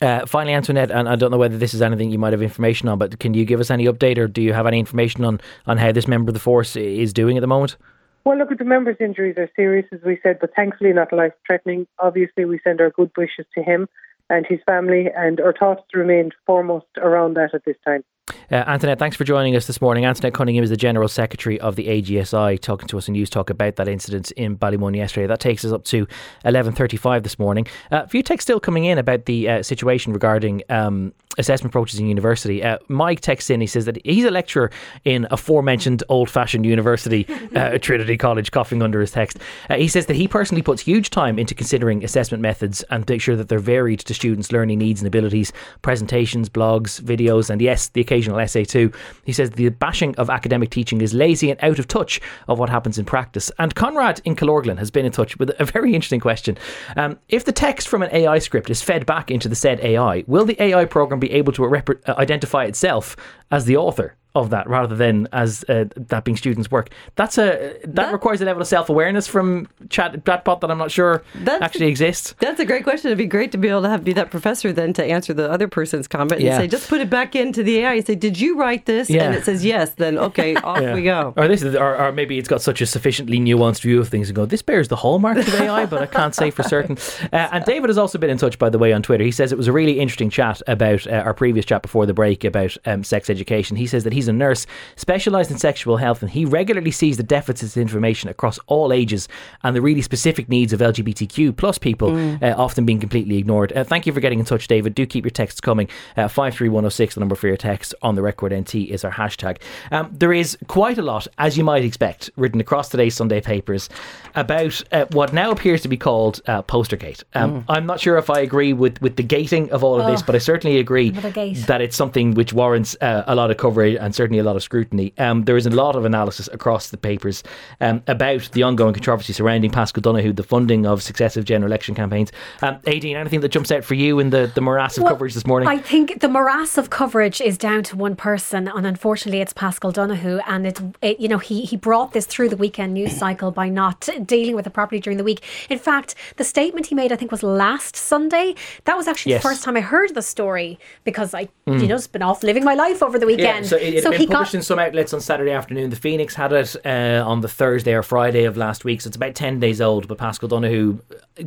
[0.00, 2.88] Uh, finally, Antoinette, and I don't know whether this is anything you might have information
[2.88, 5.40] on, but can you give us any update, or do you have any information on
[5.66, 7.76] on how this member of the force is doing at the moment?
[8.24, 11.86] Well, look, the member's injuries are serious, as we said, but thankfully not life threatening.
[11.98, 13.88] Obviously, we send our good wishes to him
[14.28, 18.04] and his family, and our thoughts remain foremost around that at this time.
[18.50, 20.04] Uh, Antoinette, thanks for joining us this morning.
[20.06, 23.50] Antoinette Cunningham is the General Secretary of the AGSI, talking to us in News Talk
[23.50, 25.26] about that incident in Ballymun yesterday.
[25.26, 26.06] That takes us up to
[26.44, 27.66] 11.35 this morning.
[27.90, 31.98] Uh, a few texts still coming in about the uh, situation regarding um, assessment approaches
[31.98, 32.62] in university.
[32.62, 34.70] Uh, Mike texts in, he says that he's a lecturer
[35.04, 39.38] in aforementioned old-fashioned university, uh, Trinity College, coughing under his text.
[39.70, 43.20] Uh, he says that he personally puts huge time into considering assessment methods and make
[43.20, 47.88] sure that they're varied to students' learning needs and abilities, presentations, blogs, videos, and yes,
[47.88, 48.92] the occasional essay too.
[49.24, 52.68] He says the bashing of academic teaching is lazy and out of touch of what
[52.68, 53.50] happens in practice.
[53.58, 56.58] And Conrad in Killorglin has been in touch with a very interesting question.
[56.96, 60.24] Um, if the text from an AI script is fed back into the said AI,
[60.26, 63.16] will the AI program be able to rep- identify itself
[63.50, 64.17] as the author?
[64.38, 66.90] Of that rather than as uh, that being students' work.
[67.16, 70.78] That's a that, that requires a level of self awareness from chat chatbot that I'm
[70.78, 72.34] not sure actually a, exists.
[72.38, 73.08] That's a great question.
[73.08, 75.50] It'd be great to be able to have be that professor then to answer the
[75.50, 76.54] other person's comment yeah.
[76.54, 77.94] and say just put it back into the AI.
[77.94, 79.10] and say, did you write this?
[79.10, 79.24] Yeah.
[79.24, 79.90] And it says yes.
[79.94, 80.94] Then okay, off yeah.
[80.94, 81.34] we go.
[81.36, 84.28] Or this, is, or, or, maybe it's got such a sufficiently nuanced view of things
[84.28, 86.96] and go, this bears the hallmarks of AI, but I can't say for certain.
[87.32, 89.24] Uh, and David has also been in touch, by the way, on Twitter.
[89.24, 92.14] He says it was a really interesting chat about uh, our previous chat before the
[92.14, 93.76] break about um, sex education.
[93.76, 97.22] He says that he's a nurse specialised in sexual health, and he regularly sees the
[97.22, 99.28] deficits in information across all ages
[99.64, 102.42] and the really specific needs of LGBTQ plus people mm.
[102.42, 103.72] uh, often being completely ignored.
[103.72, 104.94] Uh, thank you for getting in touch, David.
[104.94, 105.88] Do keep your texts coming.
[106.16, 109.58] Uh, 53106, the number for your text on the record NT is our hashtag.
[109.90, 113.88] Um, there is quite a lot, as you might expect, written across today's Sunday papers
[114.34, 117.24] about uh, what now appears to be called uh, Postergate.
[117.34, 117.64] Um, mm.
[117.68, 120.22] I'm not sure if I agree with, with the gating of all of oh, this,
[120.22, 124.14] but I certainly agree that it's something which warrants uh, a lot of coverage and
[124.18, 125.14] certainly a lot of scrutiny.
[125.16, 127.44] Um, there is a lot of analysis across the papers
[127.80, 132.32] um, about the ongoing controversy surrounding Paschal Donohoe, the funding of successive general election campaigns.
[132.60, 135.34] Um, Aideen, anything that jumps out for you in the, the morass of well, coverage
[135.34, 135.68] this morning?
[135.68, 139.92] I think the morass of coverage is down to one person, and unfortunately, it's Paschal
[139.92, 140.40] Donohoe.
[140.48, 143.68] And it, it you know, he he brought this through the weekend news cycle by
[143.68, 145.44] not dealing with the property during the week.
[145.70, 148.56] In fact, the statement he made, I think, was last Sunday.
[148.84, 149.42] That was actually yes.
[149.42, 151.80] the first time I heard the story because I, mm.
[151.80, 153.66] you know, has been off living my life over the weekend.
[153.66, 155.90] Yeah, so it, so he got in some outlets on Saturday afternoon.
[155.90, 159.16] The Phoenix had it uh, on the Thursday or Friday of last week, so it's
[159.16, 160.08] about 10 days old.
[160.08, 160.98] But Paschal Donohoe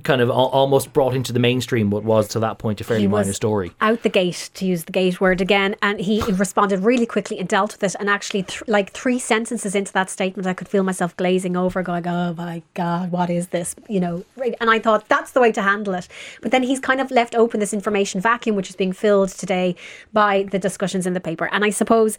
[0.03, 3.07] kind of al- almost brought into the mainstream what was to that point a fairly
[3.07, 3.71] minor story.
[3.81, 7.47] Out the gate, to use the gate word again, and he responded really quickly and
[7.47, 7.95] dealt with it.
[7.99, 11.81] And actually, th- like three sentences into that statement, I could feel myself glazing over,
[11.83, 14.23] going, "Oh my God, what is this?" You know,
[14.59, 16.07] and I thought that's the way to handle it.
[16.41, 19.75] But then he's kind of left open this information vacuum, which is being filled today
[20.13, 21.49] by the discussions in the paper.
[21.51, 22.17] And I suppose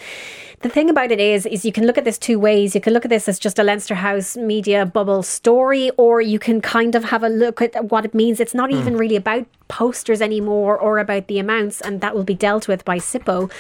[0.61, 2.75] the thing about it is, is you can look at this two ways.
[2.75, 6.39] You can look at this as just a Leinster House media bubble story, or you
[6.39, 8.39] can kind of have a look at what it means.
[8.39, 8.79] It's not mm.
[8.79, 12.85] even really about posters anymore or about the amounts, and that will be dealt with
[12.85, 13.51] by SIPO.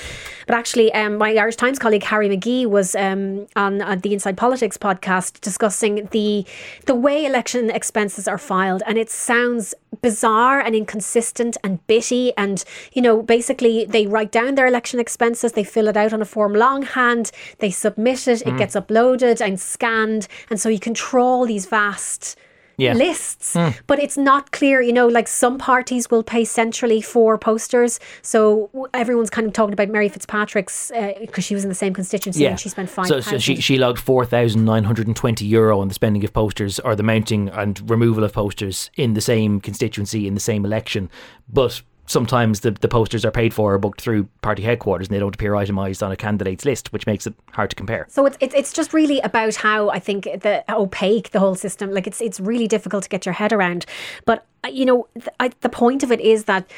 [0.46, 4.36] But actually, um, my Irish Times colleague Harry McGee was um, on, on, the Inside
[4.36, 6.44] Politics podcast discussing the
[6.86, 12.36] the way election expenses are filed, and it sounds bizarre and inconsistent and bitty.
[12.36, 16.20] And you know, basically, they write down their election expenses, they fill it out on
[16.20, 18.54] a form longhand, they submit it, mm.
[18.54, 22.36] it gets uploaded and scanned, and so you control these vast
[22.78, 22.94] Yeah.
[22.94, 24.80] lists, but it's not clear.
[24.80, 29.74] You know, like some parties will pay centrally for posters, so everyone's kind of talking
[29.74, 33.06] about Mary Fitzpatrick's because she was in the same constituency and she spent five.
[33.06, 37.50] So, so she, she logged 4,920 euro on the spending of posters or the mounting
[37.50, 41.10] and removal of posters in the same constituency in the same election.
[41.48, 45.20] But sometimes the, the posters are paid for or booked through party headquarters and they
[45.20, 48.06] don't appear itemised on a candidate's list, which makes it hard to compare.
[48.08, 51.92] So it's, it's it's just really about how I think the opaque the whole system.
[51.92, 53.86] Like it's it's really difficult to get your head around.
[54.24, 56.70] But uh, you know, th- I, the point of it is that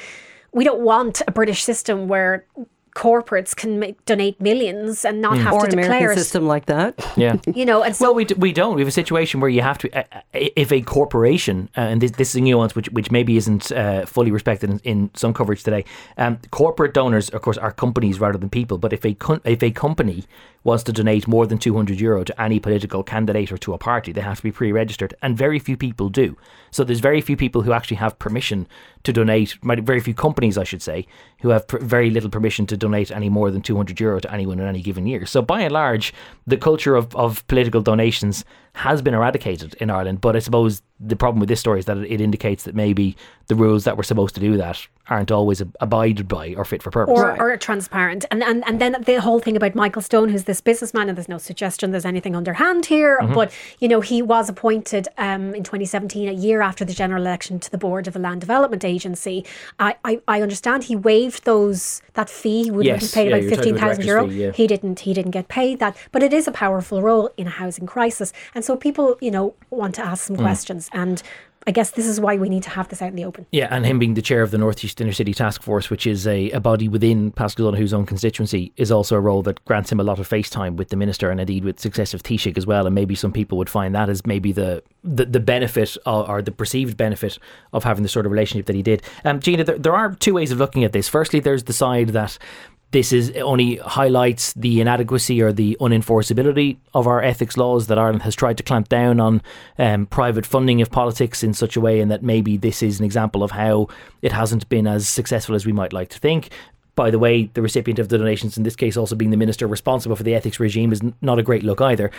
[0.53, 2.47] we don't want a British system where
[2.95, 6.23] corporates can make, donate millions and not have or to an declare American it.
[6.23, 6.95] system like that.
[7.17, 7.37] Yeah.
[7.55, 8.75] You know, and so Well, we, d- we don't.
[8.75, 12.01] We have a situation where you have to, uh, uh, if a corporation, uh, and
[12.01, 15.33] this, this is a nuance which, which maybe isn't uh, fully respected in, in some
[15.35, 15.85] coverage today.
[16.19, 18.79] Um, corporate donors, of course, are companies rather than people.
[18.79, 20.25] But if a con- if a company
[20.65, 24.13] wants to donate more than 200 euro to any political candidate or to a party,
[24.13, 26.37] they have to be pre-registered, and very few people do.
[26.75, 28.67] So there's very few people who actually have permission
[29.05, 29.57] to donate.
[29.63, 31.07] Very few companies, I should say,
[31.41, 34.59] who have pr- very little permission to donate any more than 200 euro to anyone
[34.59, 35.25] in any given year.
[35.25, 36.13] So by and large,
[36.49, 40.21] the culture of, of political donations has been eradicated in Ireland.
[40.21, 43.55] But I suppose the problem with this story is that it indicates that maybe the
[43.55, 47.19] rules that were supposed to do that aren't always abided by or fit for purpose.
[47.19, 48.25] or, or transparent.
[48.31, 51.29] And, and and then the whole thing about Michael Stone, who's this businessman, and there's
[51.29, 53.35] no suggestion there's anything underhand here, Mm-hmm.
[53.35, 57.61] but you know he was appointed um, in 2017, a year after the general election,
[57.61, 59.45] to the board of a land development agency.
[59.79, 62.65] I I, I understand he waived those that fee.
[62.65, 64.29] He would have Yes, been paid yeah, about you're entitled to a 15,000 euro.
[64.29, 64.53] fee, yeah.
[64.53, 67.51] He didn't he didn't get paid that, but it is a powerful role in a
[67.51, 70.27] housing crisis, and so people you know want to ask Mm.
[70.29, 71.23] some questions and.
[71.67, 73.47] I guess this is why we need to have this out in the open.
[73.51, 76.07] Yeah, and him being the chair of the North East Inner City Task Force, which
[76.07, 79.91] is a, a body within Paschal Donohoe's own constituency, is also a role that grants
[79.91, 82.67] him a lot of face time with the minister and indeed with successive Taoiseach as
[82.67, 82.87] well.
[82.87, 86.43] And maybe some people would find that as maybe the the, the benefit or, or
[86.43, 87.39] the perceived benefit
[87.73, 89.03] of having the sort of relationship that he did.
[89.25, 91.09] Um, Gina, there, there are two ways of looking at this.
[91.09, 92.39] Firstly, there's the side that
[92.95, 98.23] this is only highlights the inadequacy or the unenforceability of our ethics laws that Ireland
[98.23, 99.43] has tried to clamp down on
[99.81, 103.05] um, private funding of politics in such a way, and that maybe this is an
[103.05, 103.89] example of how
[104.23, 106.51] it hasn't been as successful as we might like to think.
[106.95, 109.67] By the way, the recipient of the donations, in this case also being the minister
[109.67, 112.13] responsible for the ethics regime, is not a great look either.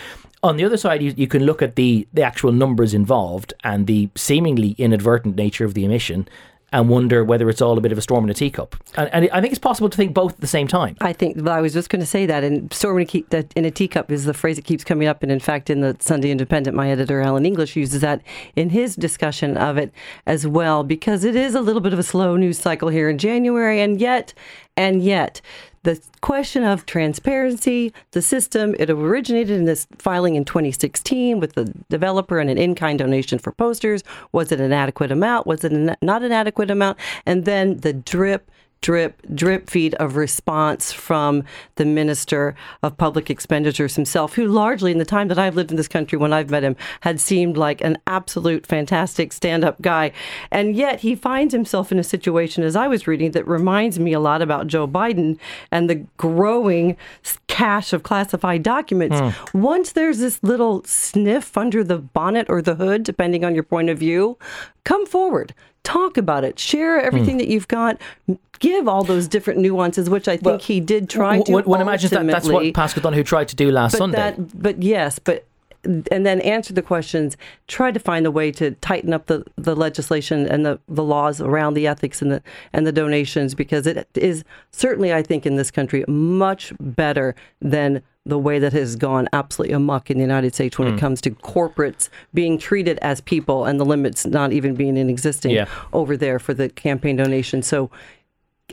[0.44, 3.88] On the other side, you, you can look at the, the actual numbers involved and
[3.88, 6.28] the seemingly inadvertent nature of the omission
[6.72, 8.76] and wonder whether it's all a bit of a storm in a teacup.
[8.96, 10.98] And, and I think it's possible to think both at the same time.
[11.02, 14.12] I think well, I was just going to say that, and storm in a, teacup
[14.12, 15.24] is the phrase that keeps coming up.
[15.24, 18.22] And in fact, in the Sunday Independent, my editor Alan English uses that
[18.56, 19.92] in his discussion of it
[20.26, 23.18] as well, because it is a little bit of a slow news cycle here in
[23.18, 24.34] January, and yet,
[24.76, 25.42] and yet.
[25.86, 31.66] The question of transparency, the system, it originated in this filing in 2016 with the
[31.92, 34.04] developer and an in kind donation for posters.
[34.32, 35.46] Was it an adequate amount?
[35.46, 36.98] Was it an, not an adequate amount?
[37.28, 38.50] And then the drip,
[38.86, 41.44] drip, drip feed of response from
[41.74, 45.78] the Minister of Public Expenditures himself, who largely, in the time that I've lived in
[45.78, 50.12] this country when I've met him, had seemed like an absolute fantastic stand up guy.
[50.52, 54.14] And yet he finds himself in a situation, as I was reading, that reminds me
[54.14, 55.40] a lot about Joe Biden
[55.72, 56.96] and the growing
[57.48, 59.20] cache of classified documents.
[59.20, 59.60] Hmm.
[59.60, 63.90] Once there's this little sniff under the bonnet or the hood, depending on your point
[63.90, 64.38] of view,
[64.84, 65.56] come forward.
[65.86, 66.60] Talk about it.
[66.60, 67.40] Share everything hmm.
[67.40, 68.02] that you've got.
[68.60, 71.52] Give all those different nuances, which I think he did try to.
[71.52, 74.18] One, one imagines that that's what Paschal Donohoe tried to do last But Sunday.
[74.18, 75.46] that, but yes, but
[75.86, 77.38] and then answer the questions.
[77.68, 81.40] Try to find a way to tighten up the, the legislation and the, the laws
[81.40, 82.42] around the ethics and the
[82.74, 88.02] and the donations because it is certainly, I think, in this country much better than
[88.26, 90.98] the way that has gone absolutely amok in the United States when it hmm.
[90.98, 95.52] comes to corporates being treated as people and the limits not even being in existing
[95.52, 95.68] Yeah.
[95.94, 97.62] over there for the campaign donation.
[97.62, 97.92] So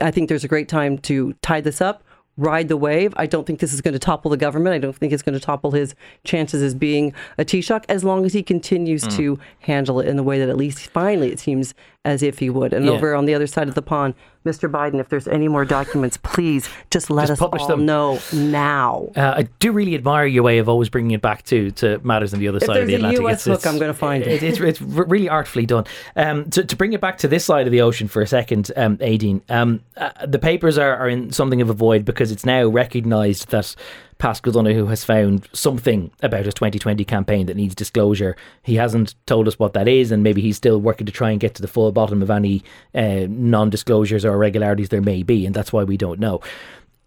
[0.00, 2.02] I think there's a great time to tie this up,
[2.36, 3.12] ride the wave.
[3.16, 4.74] I don't think this is going to topple the government.
[4.74, 8.24] I don't think it's going to topple his chances as being a Taoiseach as long
[8.24, 9.10] as he continues hmm.
[9.10, 12.50] to handle it in the way that at least finally it seems as if he
[12.50, 12.72] would.
[12.72, 12.90] And Yeah.
[12.92, 14.68] over on the other side of the pond, Mr.
[14.68, 17.86] Biden, if there's any more documents, please just let Just us publish all them.
[17.86, 19.08] know now.
[19.14, 22.34] Uh, I do really admire your way of always bringing it back to, to matters
[22.34, 23.20] on the other If side of the Atlantic.
[23.20, 24.42] US hook, I'm gonna find it.
[24.42, 25.84] It's, it's really artfully done.
[26.16, 28.72] Um, to, to bring it back to this side of the ocean for a second,
[28.76, 32.44] um, Aideen, um, uh, the papers are, are in something of a void because it's
[32.44, 33.76] now recognised that
[34.18, 38.36] Paschal Donohoe has found something about his 2020 campaign that needs disclosure.
[38.62, 41.40] He hasn't told us what that is, and maybe he's still working to try and
[41.40, 42.62] get to the full bottom of any
[42.94, 46.40] uh, non disclosures or irregularities there may be, and that's why we don't know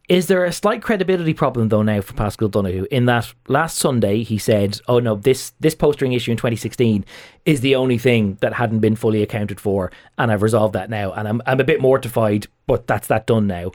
[0.07, 4.23] Is there a slight credibility problem though now for Paschal Donohoe in that last Sunday
[4.23, 7.05] he said, "Oh no, this this postering issue in 2016
[7.45, 11.11] is the only thing that hadn't been fully accounted for, and I've resolved that now,
[11.13, 13.71] and I'm I'm a bit mortified, but that's that done now."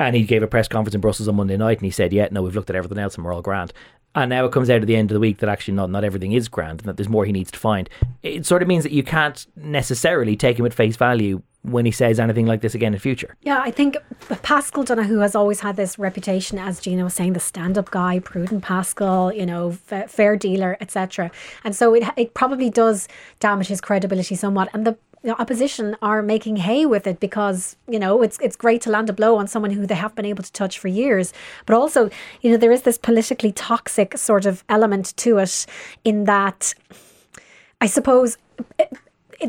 [0.00, 2.26] And he gave a press conference in Brussels on Monday night, and he said, "Yeah,
[2.32, 3.72] no, we've looked at everything else, and we're all grand."
[4.14, 6.04] And now it comes out at the end of the week that actually not not
[6.04, 7.88] everything is grand, and that there's more he needs to find.
[8.22, 11.92] It sort of means that you can't necessarily take him at face value when he
[11.92, 13.36] says anything like this again in future.
[13.42, 13.98] Yeah, I think
[14.42, 18.62] Paschal Donohoe has always had this reputation, as Gina was saying, the stand-up guy, prudent
[18.64, 21.30] Paschal, you know, fair dealer, etc.
[21.62, 23.06] And so it it probably does
[23.38, 24.70] damage his credibility somewhat.
[24.72, 28.80] And the the opposition are making hay with it because you know it's it's great
[28.82, 31.32] to land a blow on someone who they have been able to touch for years,
[31.66, 32.10] but also
[32.40, 35.66] you know there is this politically toxic sort of element to it
[36.04, 36.74] in that
[37.80, 38.38] I suppose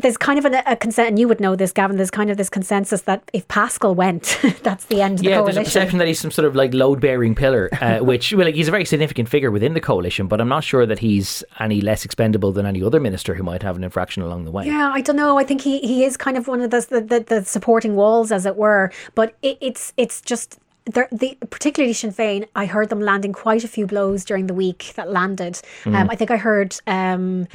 [0.00, 1.96] there's kind of a, a consent, and you would know this, Gavan.
[1.96, 5.44] There's kind of this consensus that if Paschal went, that's the end of yeah, the
[5.44, 8.54] there's a perception that he's some sort of like load-bearing pillar, uh, which well, like,
[8.54, 11.80] he's a very significant figure within the coalition, but I'm not sure that he's any
[11.80, 14.66] less expendable than any other minister who might have an infraction along the way.
[14.66, 15.38] Yeah, I don't know.
[15.38, 18.32] I think he, he is kind of one of the the, the, the supporting walls,
[18.32, 18.90] as it were.
[19.14, 22.48] But it, it's it's just the particularly Sinn Féin.
[22.56, 25.60] I heard them landing quite a few blows during the week that landed.
[25.86, 26.76] Um, I think I heard.
[26.86, 27.46] Um,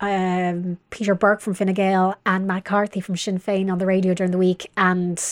[0.00, 4.14] um, Peter Burke from Fine Gael and Matt Carthy from Sinn Féin on the radio
[4.14, 5.22] during the week, and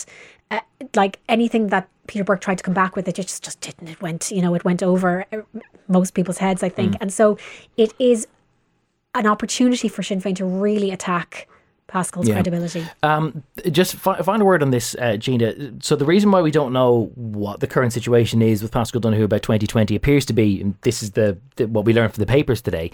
[0.51, 0.59] uh,
[0.95, 3.87] like anything that Peter Burke tried to come back with, it just just didn't.
[3.87, 5.41] It went, you know, it went over uh,
[5.87, 7.37] most people's heads, I think, and so
[7.77, 8.27] it is
[9.15, 11.47] an opportunity for Sinn Féin to really attack
[11.87, 12.33] Paschal's Yeah.
[12.35, 12.83] credibility.
[13.03, 15.53] Um, just fi- final word on this, uh, Gina.
[15.83, 19.25] So the reason why we don't know what the current situation is with Paschal Donohoe
[19.25, 22.25] about 2020 appears to be, and this is the, the what we learned from the
[22.25, 22.89] papers today,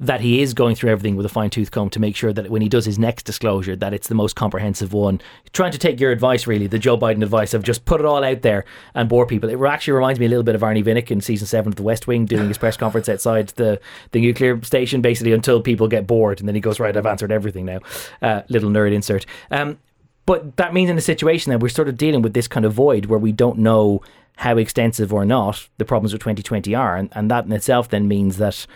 [0.00, 2.50] that he is going through everything with a fine tooth comb to make sure that
[2.50, 5.20] when he does his next disclosure, that it's the most comprehensive one.
[5.52, 8.24] Trying to take your advice, really, the Joe Biden advice of just put it all
[8.24, 8.64] out there
[8.94, 9.48] and bore people.
[9.48, 11.84] It actually reminds me a little bit of Arnie Vinnick in season seven of The
[11.84, 13.80] West Wing doing his press conference outside the
[14.10, 17.30] the nuclear station, basically until people get bored, and then he goes, "Right, I've answered
[17.30, 17.78] everything now."
[18.20, 19.26] Uh, little nerd insert.
[19.50, 19.78] Um,
[20.26, 22.72] but that means in a situation that we're sort of dealing with this kind of
[22.72, 24.00] void where we don't know
[24.36, 28.08] how extensive or not the problems with 2020 are, and, and that in itself then
[28.08, 28.66] means that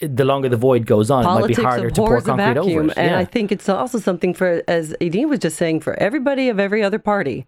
[0.00, 2.64] the longer the void goes on, Politics it might be harder to pour concrete over
[2.64, 2.98] vacuum, it.
[2.98, 3.18] and Yeah.
[3.18, 6.82] I think it's also something for, as Aideen was just saying, for everybody of every
[6.82, 7.46] other party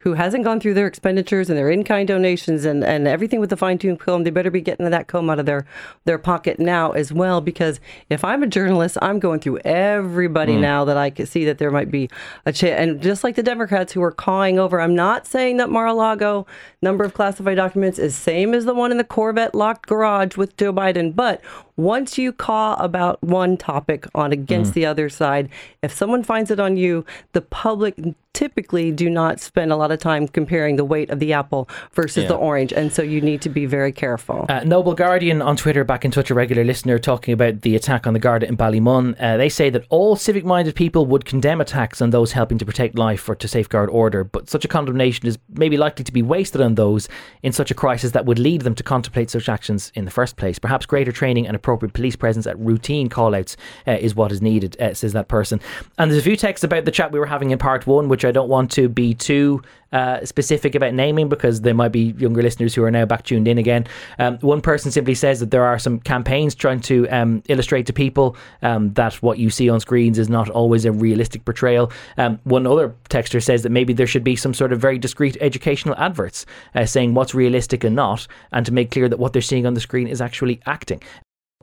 [0.00, 3.56] who hasn't gone through their expenditures and their in-kind donations and, and everything with the
[3.56, 5.66] fine-tune comb, they better be getting that comb out of their,
[6.04, 7.40] their pocket now as well.
[7.40, 10.60] Because if I'm a journalist, I'm going through everybody Hmm.
[10.60, 12.08] now that I can see that there might be
[12.44, 12.78] a chance.
[12.78, 16.46] And just like the Democrats who are cawing over, I'm not saying that Mar-a-Lago
[16.82, 20.56] number of classified documents is same as the one in the Corvette locked garage with
[20.56, 21.40] Joe Biden, but
[21.76, 24.80] once you caw about one topic on against Hmm.
[24.80, 25.48] the other side,
[25.82, 27.94] if someone finds it on you, the public
[28.32, 32.24] typically do not spend a lot of time comparing the weight of the apple versus
[32.24, 32.28] Yeah.
[32.28, 34.44] the orange, and so you need to be very careful.
[34.50, 38.06] Uh, Noble Guardian on Twitter back in touch a regular listener talking about the attack
[38.06, 39.14] on the Garda in Ballymun.
[39.18, 42.66] Uh, they say that all civic minded people would condemn attacks on those helping to
[42.66, 46.20] protect life or to safeguard order, but such a condemnation is maybe likely to be
[46.22, 47.08] wasted on those
[47.42, 50.36] in such a crisis that would lead them to contemplate such actions in the first
[50.36, 50.58] place.
[50.58, 53.56] Perhaps greater training and appropriate police presence at routine callouts
[53.88, 55.60] uh, is what is needed, uh, says that person.
[55.98, 58.24] And there's a few texts about the chat we were having in part one, which
[58.24, 59.62] I don't want to be too
[59.92, 63.48] uh, specific about naming because there might be younger listeners who are now back tuned
[63.48, 63.86] in again.
[64.18, 67.92] Um, one person simply says that there are some campaigns trying to um, illustrate to
[67.92, 71.90] people um, that what you see on screens is not always a realistic portrayal.
[72.16, 75.36] Um, one other texter says that maybe there should be some sort of very discreet
[75.40, 79.42] educational adverts uh, saying what's realistic and not, and to make clear that what they're
[79.42, 81.00] seeing on the screen is actually acting.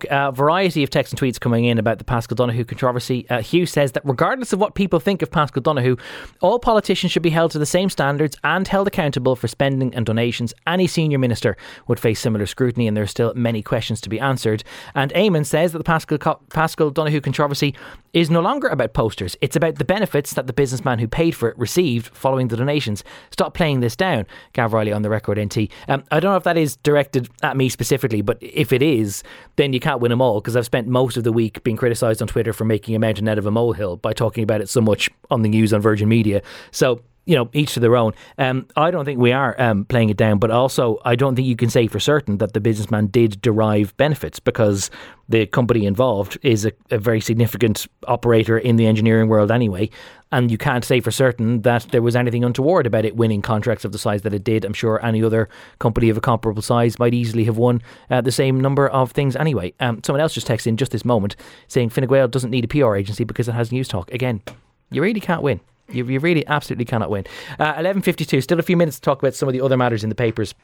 [0.09, 3.29] A variety of texts and tweets coming in about the Paschal Donohoe controversy.
[3.29, 5.97] Uh, Hugh says that regardless of what people think of Paschal Donohoe,
[6.41, 10.05] all politicians should be held to the same standards and held accountable for spending and
[10.05, 10.53] donations.
[10.67, 14.19] Any senior minister would face similar scrutiny, and there are still many questions to be
[14.19, 14.63] answered.
[14.95, 16.17] And Eamon says that the Paschal,
[16.49, 17.75] Paschal Donohoe controversy
[18.13, 19.35] is no longer about posters.
[19.41, 23.03] It's about the benefits that the businessman who paid for it received following the donations.
[23.31, 25.69] Stop playing this down, Gav Reilly on the record NT.
[25.87, 29.23] Um, I don't know if that is directed at me specifically, but if it is,
[29.55, 32.21] then you can't win them all because I've spent most of the week being criticised
[32.21, 34.81] on Twitter for making a mountain out of a molehill by talking about it so
[34.81, 36.41] much on the news on Virgin Media.
[36.71, 38.13] So you know, each to their own.
[38.37, 41.47] Um, I don't think we are um, playing it down, but also I don't think
[41.47, 44.91] you can say for certain that the businessman did derive benefits because
[45.29, 49.89] the company involved is a, a very significant operator in the engineering world anyway.
[50.33, 53.85] And you can't say for certain that there was anything untoward about it winning contracts
[53.85, 54.65] of the size that it did.
[54.65, 55.47] I'm sure any other
[55.79, 59.35] company of a comparable size might easily have won uh, the same number of things
[59.35, 59.73] anyway.
[59.79, 61.35] Um, someone else just texted in just this moment
[61.67, 64.11] saying Fine doesn't need a PR agency because it has Newstalk.
[64.11, 64.41] Again,
[64.89, 65.61] you really can't win.
[65.89, 67.25] You, you really absolutely cannot win.
[67.59, 70.09] Uh, 11.52, still a few minutes to talk about some of the other matters in
[70.09, 70.55] the papers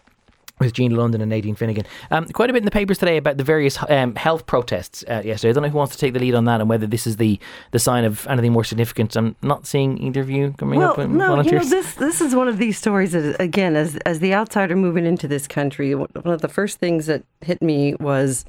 [0.59, 1.85] with Gina London and Aideen Finnegan.
[2.11, 5.21] Um, quite a bit in the papers today about the various um, health protests uh,
[5.23, 5.51] yesterday.
[5.51, 7.17] I don't know who wants to take the lead on that and whether this is
[7.17, 7.39] the,
[7.71, 9.15] the sign of anything more significant.
[9.15, 11.69] I'm not seeing either of you coming well, up with no, volunteers.
[11.69, 14.75] you know this this is one of these stories that again, as as the outsider
[14.75, 18.45] moving into this country, one of the first things that hit me was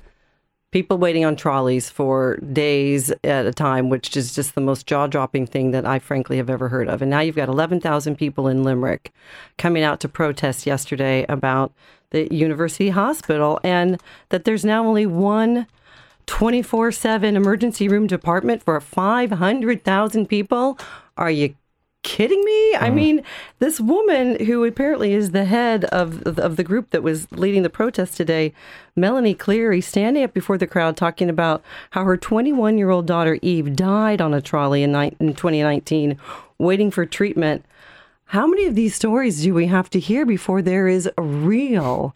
[0.71, 5.07] people waiting on trolleys for days at a time, which is just the most jaw
[5.07, 7.03] dropping thing that I frankly have ever heard of.
[7.03, 9.13] And now you've got 11,000 people in Limerick
[9.59, 11.73] coming out to protest yesterday about
[12.11, 15.67] the university hospital and that there's now only one
[16.27, 20.79] 24 7 emergency room department for 500,000 people.
[21.17, 21.55] Are you
[22.03, 22.75] kidding me?
[22.75, 22.93] I uh-huh.
[22.93, 23.23] mean,
[23.59, 27.71] this woman who apparently is the head of of the group that was leading the
[27.71, 28.53] protest today,
[28.97, 33.39] Melanie Cleary, standing up before the crowd talking about how her 21 year old daughter
[33.43, 36.19] Eve died on a trolley in, ni- in 2019,
[36.59, 37.65] waiting for treatment.
[38.27, 42.15] How many of these stories do we have to hear before there is a real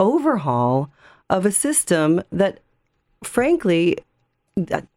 [0.00, 0.90] overhaul
[1.30, 2.58] of a system that,
[3.22, 3.96] frankly,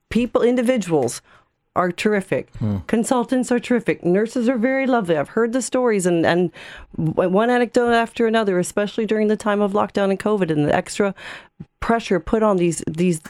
[0.09, 1.21] people, individuals
[1.75, 2.53] are terrific.
[2.55, 2.77] Hmm.
[2.87, 4.03] Consultants are terrific.
[4.03, 5.17] Nurses are very lovely.
[5.17, 6.51] I've heard the stories and, and
[6.95, 11.13] one anecdote after another, especially during the time of lockdown and COVID and the extra
[11.79, 13.21] pressure put on these these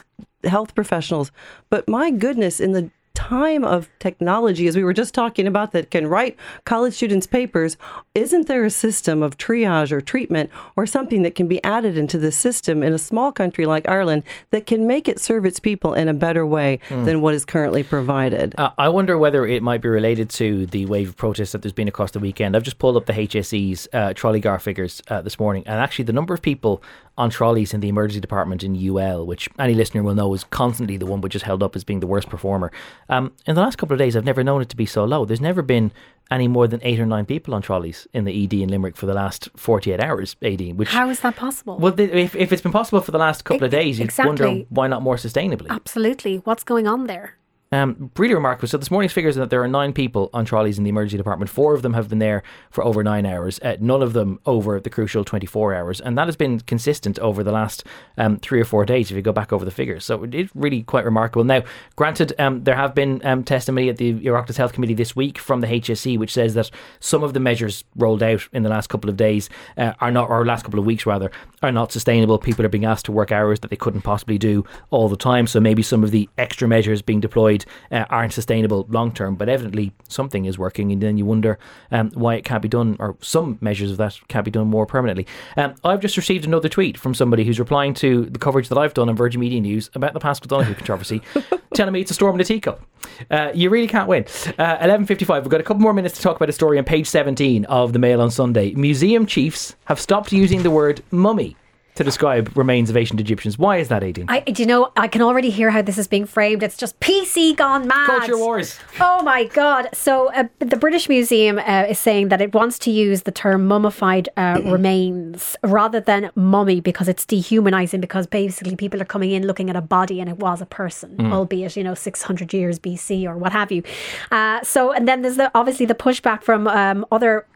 [0.44, 1.32] health professionals.
[1.70, 5.90] But my goodness, in the time of technology, as we were just talking about, that
[5.90, 7.78] can write college students' papers,
[8.14, 12.18] isn't there a system of triage or treatment or something that can be added into
[12.18, 15.94] the system in a small country like Ireland that can make it serve its people
[15.94, 18.54] in a better way than what is currently provided?
[18.58, 21.72] Uh, I wonder whether it might be related to the wave of protests that there's
[21.72, 22.54] been across the weekend.
[22.54, 26.12] I've just pulled up the HSE's uh, TrolleyGAR figures uh, this morning, and actually the
[26.12, 26.82] number of people
[27.18, 30.96] on trolleys in the emergency department in UL, which any listener will know is constantly
[30.96, 32.70] the one which is held up as being the worst performer.
[33.08, 35.24] Um, in the last couple of days, I've never known it to be so low.
[35.24, 35.92] There's never been
[36.30, 39.06] any more than eight or nine people on trolleys in the ED in Limerick for
[39.06, 40.76] the last 48 hours, AD.
[40.76, 41.78] Which How is that possible?
[41.78, 44.64] well, if, if it's been possible for the last couple of E- days, you'd wonder
[44.68, 45.68] why not more sustainably.
[45.70, 46.38] Absolutely.
[46.38, 47.36] What's going on there?
[47.72, 48.68] Um, really remarkable.
[48.68, 51.16] So this morning's figures are that there are nine people on trolleys in the emergency
[51.16, 51.50] department.
[51.50, 53.58] Four of them have been there for over nine hours.
[53.60, 57.42] Uh, none of them over the crucial 24 hours, and that has been consistent over
[57.42, 57.82] the last
[58.18, 59.10] um, three or four days.
[59.10, 61.42] If you go back over the figures, so it is really quite remarkable.
[61.42, 61.64] Now,
[61.96, 65.60] granted, um, there have been um, testimony at the Oireachtas Health Committee this week from
[65.60, 69.10] the HSE, which says that some of the measures rolled out in the last couple
[69.10, 71.32] of days uh, are not, or last couple of weeks rather,
[71.64, 72.38] are not sustainable.
[72.38, 75.48] People are being asked to work hours that they couldn't possibly do all the time.
[75.48, 77.55] So maybe some of the extra measures being deployed
[77.90, 79.36] uh, aren't sustainable long term.
[79.36, 81.58] But evidently something is working, and then you wonder
[81.90, 84.86] um, why it can't be done, or some measures of that can't be done more
[84.86, 85.26] permanently.
[85.56, 88.94] Um, I've just received another tweet from somebody who's replying to the coverage that I've
[88.94, 91.22] done on Virgin Media News about the Paschal Donohoe controversy,
[91.74, 92.82] telling me it's a storm in a teacup.
[93.30, 94.24] Uh, you really can't win.
[94.58, 97.06] Uh, 11.55, we've got a couple more minutes to talk about a story on page
[97.06, 98.72] 17 of the Mail on Sunday.
[98.72, 101.56] Museum chiefs have stopped using the word mummy
[101.96, 103.58] to describe remains of ancient Egyptians.
[103.58, 104.26] Why is that, Aideen?
[104.28, 106.62] I, do you know, I can already hear how this is being framed.
[106.62, 108.06] It's just PC gone mad.
[108.06, 108.78] Culture wars.
[109.00, 109.88] Oh my God.
[109.92, 113.66] So, uh, the British Museum uh, is saying that it wants to use the term
[113.66, 119.46] mummified uh, remains rather than mummy because it's dehumanizing, because basically people are coming in
[119.46, 123.24] looking at a body and it was a person, albeit, you know, 600 years BC
[123.26, 123.82] or what have you.
[124.30, 127.46] Uh, so, and then there's the, obviously the pushback from um, other.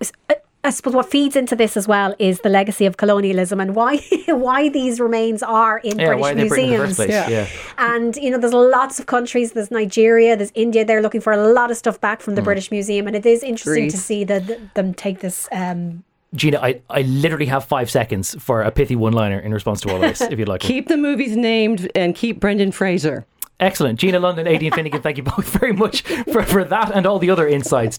[0.63, 3.97] I suppose what feeds into this as well is the legacy of colonialism and why
[4.29, 6.97] why these remains are in Yeah, British why are they Britain in the museums.
[6.97, 7.31] first place?
[7.31, 7.47] Yeah.
[7.79, 9.53] And you know, there's lots of countries.
[9.53, 10.37] There's Nigeria.
[10.37, 10.85] There's India.
[10.85, 13.43] They're looking for a lot of stuff back from the British Museum, and it is
[13.43, 14.05] interesting to Greece.
[14.05, 15.49] see that them take this.
[15.51, 16.05] Um,
[16.35, 19.89] Gina, I, I literally have five seconds for a pithy one liner in response to
[19.89, 20.63] all of this, if you'd like.
[20.63, 20.69] one.
[20.69, 23.25] Keep the movies named and keep Brendan Fraser.
[23.59, 23.99] Excellent.
[23.99, 27.31] Gina London, Aideen Finnegan, thank you both very much for, for that and all the
[27.31, 27.99] other insights.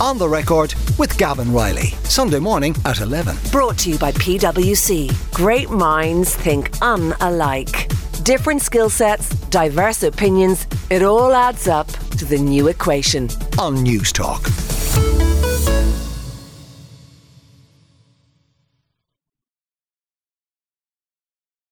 [0.00, 1.90] On the record with Gavan Reilly.
[2.02, 3.36] Sunday morning at 11.
[3.52, 5.32] Brought to you by PwC.
[5.32, 7.88] Great minds think unalike.
[8.24, 10.66] Different skill sets, diverse opinions.
[10.90, 11.86] It all adds up
[12.18, 13.24] to the new equation.
[13.58, 15.33] On Newstalk.